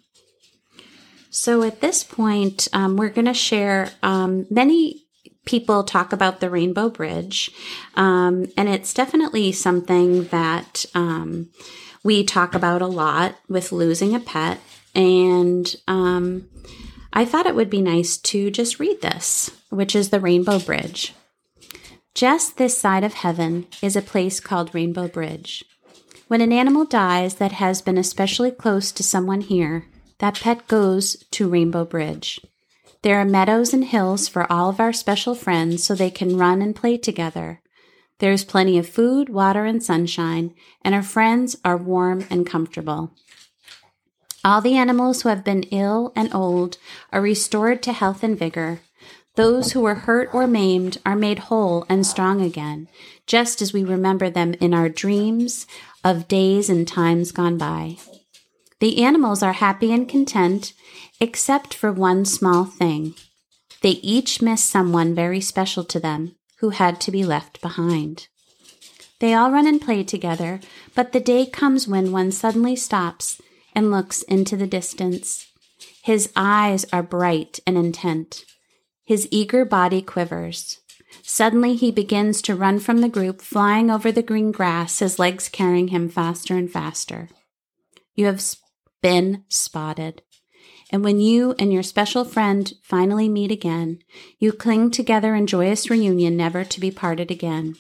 So 1.31 1.63
at 1.63 1.81
this 1.81 2.03
point, 2.03 2.69
um, 2.73 2.97
we're 2.97 3.09
going 3.11 3.27
to 3.27 3.35
share 3.35 3.91
um, 4.03 4.47
many 4.51 5.05
people 5.45 5.85
talk 5.85 6.13
about 6.13 6.41
the 6.41 6.51
Rainbow 6.51 6.89
Bridge, 6.91 7.51
um, 7.95 8.47
and 8.57 8.69
it's 8.69 8.95
definitely 8.95 9.53
something 9.53 10.25
that 10.25 10.85
um, 10.95 11.51
we 12.03 12.25
talk 12.25 12.55
about 12.55 12.83
a 12.83 12.87
lot 12.87 13.37
with 13.49 13.73
losing 13.73 14.15
a 14.15 14.21
pet. 14.21 14.61
And 14.95 15.75
um, 15.87 16.49
I 17.13 17.25
thought 17.25 17.47
it 17.47 17.55
would 17.55 17.71
be 17.71 17.83
nice 17.83 18.17
to 18.17 18.51
just 18.51 18.81
read 18.81 19.03
this, 19.03 19.51
which 19.71 19.95
is 19.95 20.11
the 20.11 20.21
Rainbow 20.21 20.59
Bridge. 20.59 21.15
Just 22.15 22.57
this 22.57 22.77
side 22.77 23.05
of 23.05 23.15
heaven 23.15 23.67
is 23.83 23.97
a 23.97 24.03
place 24.03 24.41
called 24.41 24.75
Rainbow 24.75 25.09
Bridge. 25.09 25.65
When 26.27 26.41
an 26.41 26.53
animal 26.53 26.85
dies 26.85 27.37
that 27.37 27.53
has 27.53 27.83
been 27.83 27.99
especially 27.99 28.51
close 28.51 28.93
to 28.93 29.03
someone 29.03 29.41
here, 29.41 29.87
that 30.19 30.41
pet 30.41 30.69
goes 30.69 31.17
to 31.33 31.49
Rainbow 31.49 31.85
Bridge. 31.85 32.41
There 33.03 33.19
are 33.19 33.25
meadows 33.25 33.73
and 33.73 33.85
hills 33.85 34.29
for 34.29 34.51
all 34.53 34.69
of 34.69 34.79
our 34.79 34.93
special 34.93 35.35
friends 35.35 35.83
so 35.83 35.95
they 35.95 36.11
can 36.11 36.37
run 36.37 36.61
and 36.61 36.77
play 36.77 36.99
together. 36.99 37.63
There 38.19 38.33
is 38.33 38.45
plenty 38.45 38.77
of 38.77 38.87
food, 38.87 39.31
water, 39.31 39.65
and 39.65 39.83
sunshine, 39.83 40.55
and 40.83 40.95
our 40.95 41.03
friends 41.03 41.57
are 41.65 41.79
warm 41.79 42.27
and 42.29 42.47
comfortable. 42.47 43.13
All 44.45 44.61
the 44.61 44.77
animals 44.77 45.23
who 45.23 45.31
have 45.31 45.45
been 45.45 45.63
ill 45.65 46.13
and 46.15 46.35
old 46.35 46.77
are 47.11 47.23
restored 47.23 47.83
to 47.85 47.95
health 47.95 48.23
and 48.23 48.39
vigor. 48.39 48.81
Those 49.35 49.73
who 49.73 49.81
were 49.81 49.95
hurt 49.95 50.35
or 50.35 50.47
maimed 50.47 50.99
are 51.07 51.17
made 51.17 51.39
whole 51.39 51.87
and 51.89 52.07
strong 52.07 52.43
again, 52.43 52.89
just 53.27 53.63
as 53.63 53.73
we 53.73 53.83
remember 53.83 54.29
them 54.29 54.55
in 54.61 54.75
our 54.75 54.91
dreams 54.91 55.67
of 56.05 56.29
days 56.29 56.69
and 56.69 56.87
times 56.87 57.33
gone 57.33 57.57
by. 57.57 57.97
The 58.81 59.03
animals 59.03 59.43
are 59.43 59.53
happy 59.53 59.93
and 59.93 60.09
content, 60.09 60.73
except 61.21 61.75
for 61.75 61.93
one 61.93 62.25
small 62.25 62.65
thing. 62.65 63.15
They 63.83 63.91
each 63.91 64.43
miss 64.43 64.65
someone 64.65 65.15
very 65.15 65.41
special 65.41 65.85
to 65.85 66.01
them 66.01 66.37
who 66.59 66.71
had 66.71 67.01
to 67.03 67.11
be 67.11 67.25
left 67.25 67.61
behind. 67.61 68.29
They 69.21 69.35
all 69.35 69.51
run 69.51 69.67
and 69.67 69.81
play 69.81 70.03
together, 70.03 70.61
but 70.95 71.13
the 71.13 71.21
day 71.21 71.47
comes 71.47 71.87
when 71.87 72.13
one 72.13 72.33
suddenly 72.33 72.75
stops 72.77 73.41
and 73.75 73.91
looks 73.91 74.23
into 74.23 74.57
the 74.57 74.67
distance. 74.67 75.47
His 76.03 76.31
eyes 76.35 76.87
are 76.93 77.03
bright 77.03 77.61
and 77.67 77.77
intent. 77.77 78.45
His 79.05 79.29
eager 79.31 79.65
body 79.65 80.01
quivers. 80.01 80.81
Suddenly 81.23 81.77
he 81.77 81.91
begins 81.91 82.41
to 82.43 82.55
run 82.55 82.79
from 82.79 83.01
the 83.01 83.09
group, 83.09 83.43
flying 83.43 83.91
over 83.91 84.11
the 84.11 84.23
green 84.23 84.53
grass, 84.53 85.01
his 85.01 85.19
legs 85.19 85.49
carrying 85.49 85.89
him 85.89 86.09
faster 86.09 86.57
and 86.57 86.71
faster. 86.71 87.29
You 88.15 88.27
have 88.27 88.43
been 89.03 89.45
spotted. 89.49 90.23
And 90.93 91.05
when 91.05 91.21
you 91.21 91.55
and 91.59 91.73
your 91.73 91.83
special 91.83 92.25
friend 92.25 92.73
finally 92.83 93.29
meet 93.29 93.53
again, 93.53 94.01
you 94.39 94.53
cling 94.53 94.91
together 94.91 95.35
in 95.35 95.47
joyous 95.47 95.89
reunion, 95.89 96.37
never 96.37 96.65
to 96.65 96.81
be 96.81 96.91
parted 96.91 97.31
again. 97.31 97.77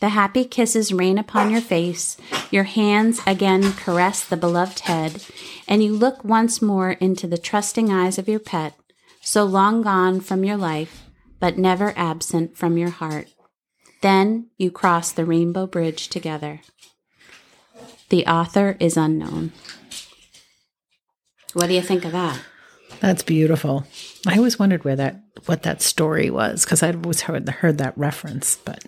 The 0.00 0.10
happy 0.10 0.44
kisses 0.44 0.92
rain 0.92 1.18
upon 1.18 1.50
your 1.50 1.62
face, 1.62 2.16
your 2.50 2.64
hands 2.64 3.20
again 3.26 3.72
caress 3.72 4.24
the 4.24 4.36
beloved 4.36 4.80
head, 4.80 5.24
and 5.66 5.82
you 5.82 5.94
look 5.94 6.22
once 6.22 6.60
more 6.60 6.92
into 6.92 7.26
the 7.26 7.38
trusting 7.38 7.90
eyes 7.90 8.18
of 8.18 8.28
your 8.28 8.38
pet, 8.38 8.74
so 9.22 9.44
long 9.44 9.82
gone 9.82 10.20
from 10.20 10.44
your 10.44 10.58
life, 10.58 11.06
but 11.40 11.56
never 11.56 11.94
absent 11.96 12.56
from 12.56 12.76
your 12.76 12.90
heart. 12.90 13.28
Then 14.02 14.50
you 14.58 14.70
cross 14.70 15.10
the 15.10 15.24
rainbow 15.24 15.66
bridge 15.66 16.08
together. 16.08 16.60
The 18.10 18.26
author 18.26 18.76
is 18.78 18.96
unknown. 18.96 19.52
What 21.56 21.68
do 21.68 21.72
you 21.72 21.80
think 21.80 22.04
of 22.04 22.12
that? 22.12 22.38
That's 23.00 23.22
beautiful. 23.22 23.86
I 24.26 24.36
always 24.36 24.58
wondered 24.58 24.84
where 24.84 24.96
that 24.96 25.22
what 25.46 25.62
that 25.62 25.80
story 25.80 26.28
was 26.28 26.66
because 26.66 26.82
I'd 26.82 26.96
always 26.96 27.22
heard 27.22 27.48
heard 27.48 27.78
that 27.78 27.96
reference, 27.96 28.56
but 28.56 28.84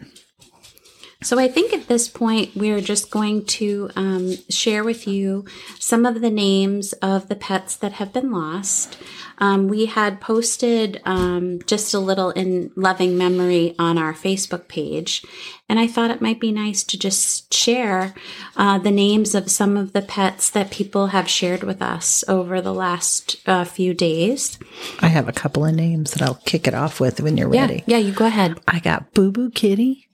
so 1.28 1.38
I 1.38 1.46
think 1.46 1.74
at 1.74 1.88
this 1.88 2.08
point 2.08 2.56
we're 2.56 2.80
just 2.80 3.10
going 3.10 3.44
to 3.60 3.90
um, 3.96 4.32
share 4.48 4.82
with 4.82 5.06
you 5.06 5.44
some 5.78 6.06
of 6.06 6.22
the 6.22 6.30
names 6.30 6.94
of 6.94 7.28
the 7.28 7.36
pets 7.36 7.76
that 7.76 7.92
have 7.92 8.14
been 8.14 8.32
lost. 8.32 8.96
Um, 9.36 9.68
we 9.68 9.84
had 9.84 10.22
posted 10.22 11.02
um, 11.04 11.60
just 11.66 11.92
a 11.92 11.98
little 11.98 12.30
in 12.30 12.70
loving 12.76 13.18
memory 13.18 13.74
on 13.78 13.98
our 13.98 14.14
Facebook 14.14 14.68
page, 14.68 15.22
and 15.68 15.78
I 15.78 15.86
thought 15.86 16.10
it 16.10 16.22
might 16.22 16.40
be 16.40 16.50
nice 16.50 16.82
to 16.84 16.98
just 16.98 17.52
share 17.52 18.14
uh, 18.56 18.78
the 18.78 18.90
names 18.90 19.34
of 19.34 19.50
some 19.50 19.76
of 19.76 19.92
the 19.92 20.00
pets 20.02 20.48
that 20.50 20.70
people 20.70 21.08
have 21.08 21.28
shared 21.28 21.62
with 21.62 21.82
us 21.82 22.24
over 22.26 22.62
the 22.62 22.72
last 22.74 23.36
uh, 23.46 23.64
few 23.64 23.92
days. 23.92 24.58
I 25.00 25.08
have 25.08 25.28
a 25.28 25.32
couple 25.32 25.66
of 25.66 25.74
names 25.74 26.14
that 26.14 26.22
I'll 26.22 26.40
kick 26.46 26.66
it 26.66 26.74
off 26.74 26.98
with 26.98 27.20
when 27.20 27.36
you're 27.36 27.52
Yeah, 27.54 27.60
ready. 27.66 27.84
yeah, 27.86 27.98
you 27.98 28.12
go 28.12 28.24
ahead. 28.26 28.58
I 28.66 28.78
got 28.80 29.12
Boo 29.12 29.30
Boo 29.30 29.50
Kitty, 29.50 30.07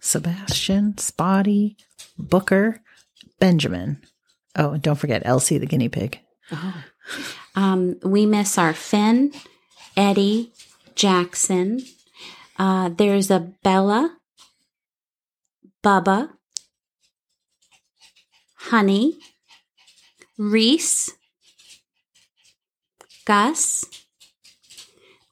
Sebastian, 0.00 0.96
Spotty, 0.98 1.76
Booker, 2.18 2.80
Benjamin. 3.38 4.02
Oh, 4.56 4.72
and 4.72 4.82
don't 4.82 4.96
forget 4.98 5.22
Elsie 5.24 5.58
the 5.58 5.66
guinea 5.66 5.88
pig. 5.88 6.20
Um, 7.54 7.98
we 8.02 8.26
miss 8.26 8.58
our 8.58 8.72
Finn, 8.74 9.32
Eddie, 9.96 10.52
Jackson. 10.94 11.80
Uh, 12.58 12.88
there's 12.88 13.30
a 13.30 13.52
Bella, 13.62 14.16
Bubba, 15.82 16.30
Honey, 18.54 19.18
Reese, 20.36 21.12
Gus, 23.24 23.84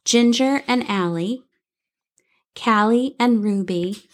Ginger 0.05 0.62
and 0.68 0.88
Allie, 0.88 1.42
Callie 2.55 3.16
and 3.18 3.42
Ruby, 3.42 4.09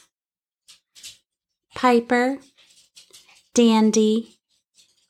Piper, 1.82 2.38
Dandy, 3.54 4.36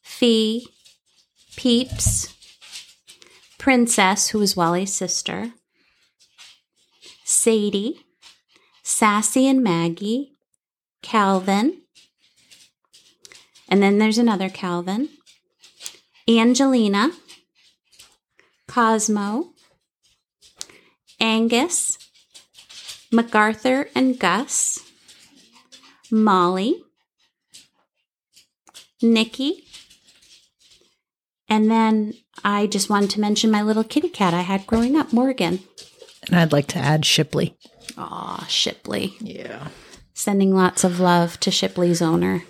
Fee, 0.01 0.67
Peeps, 1.55 2.35
Princess, 3.59 4.29
who 4.29 4.41
is 4.41 4.57
Wally's 4.57 4.95
sister, 4.95 5.53
Sadie, 7.25 8.07
Sassy 8.83 9.47
and 9.47 9.63
Maggie, 9.63 10.33
Calvin, 11.03 11.83
and 13.69 13.83
then 13.83 13.99
there's 13.99 14.17
another 14.17 14.49
Calvin, 14.49 15.11
Angelina, 16.27 17.11
Cosmo, 18.67 19.53
Angus, 21.21 21.99
MacArthur 23.13 23.91
and 23.95 24.19
Gus, 24.19 24.92
Molly, 26.13 26.77
Nikki, 29.01 29.65
and 31.49 31.71
then 31.71 32.15
I 32.45 32.67
just 32.67 32.91
wanted 32.91 33.11
to 33.11 33.21
mention 33.21 33.51
my 33.51 33.63
little 33.63 33.83
kitty 33.83 34.11
cat 34.11 34.35
I 34.35 34.43
had 34.43 34.67
growing 34.67 34.95
up, 34.95 35.13
Morgan. 35.13 35.61
And 36.27 36.39
I'd 36.39 36.53
like 36.53 36.67
to 36.69 36.79
add 36.79 37.07
Shipley. 37.07 37.57
Aw, 37.97 38.47
Shipley. 38.49 39.15
Yeah. 39.21 39.69
Sending 40.13 40.55
lots 40.55 40.85
of 40.85 41.01
love 41.01 41.41
to 41.41 41.51
Shipley's 41.51 42.03
owner. 42.03 42.45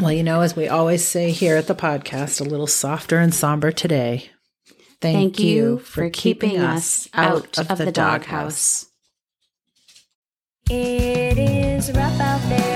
Well, 0.00 0.12
you 0.12 0.22
know, 0.22 0.42
as 0.42 0.56
we 0.56 0.68
always 0.68 1.04
say 1.04 1.30
here 1.30 1.56
at 1.56 1.68
the 1.68 1.74
podcast, 1.74 2.40
a 2.40 2.44
little 2.44 2.66
softer 2.66 3.18
and 3.18 3.32
somber 3.32 3.70
today. 3.70 4.30
Thank, 5.00 5.38
you 5.38 5.78
for 5.78 6.10
keeping 6.10 6.58
us 6.58 7.08
out 7.14 7.58
of, 7.58 7.78
the 7.78 7.92
doghouse. 7.92 8.86
It 10.68 11.38
is 11.38 11.92
rough 11.92 12.18
out 12.18 12.40
there, 12.48 12.75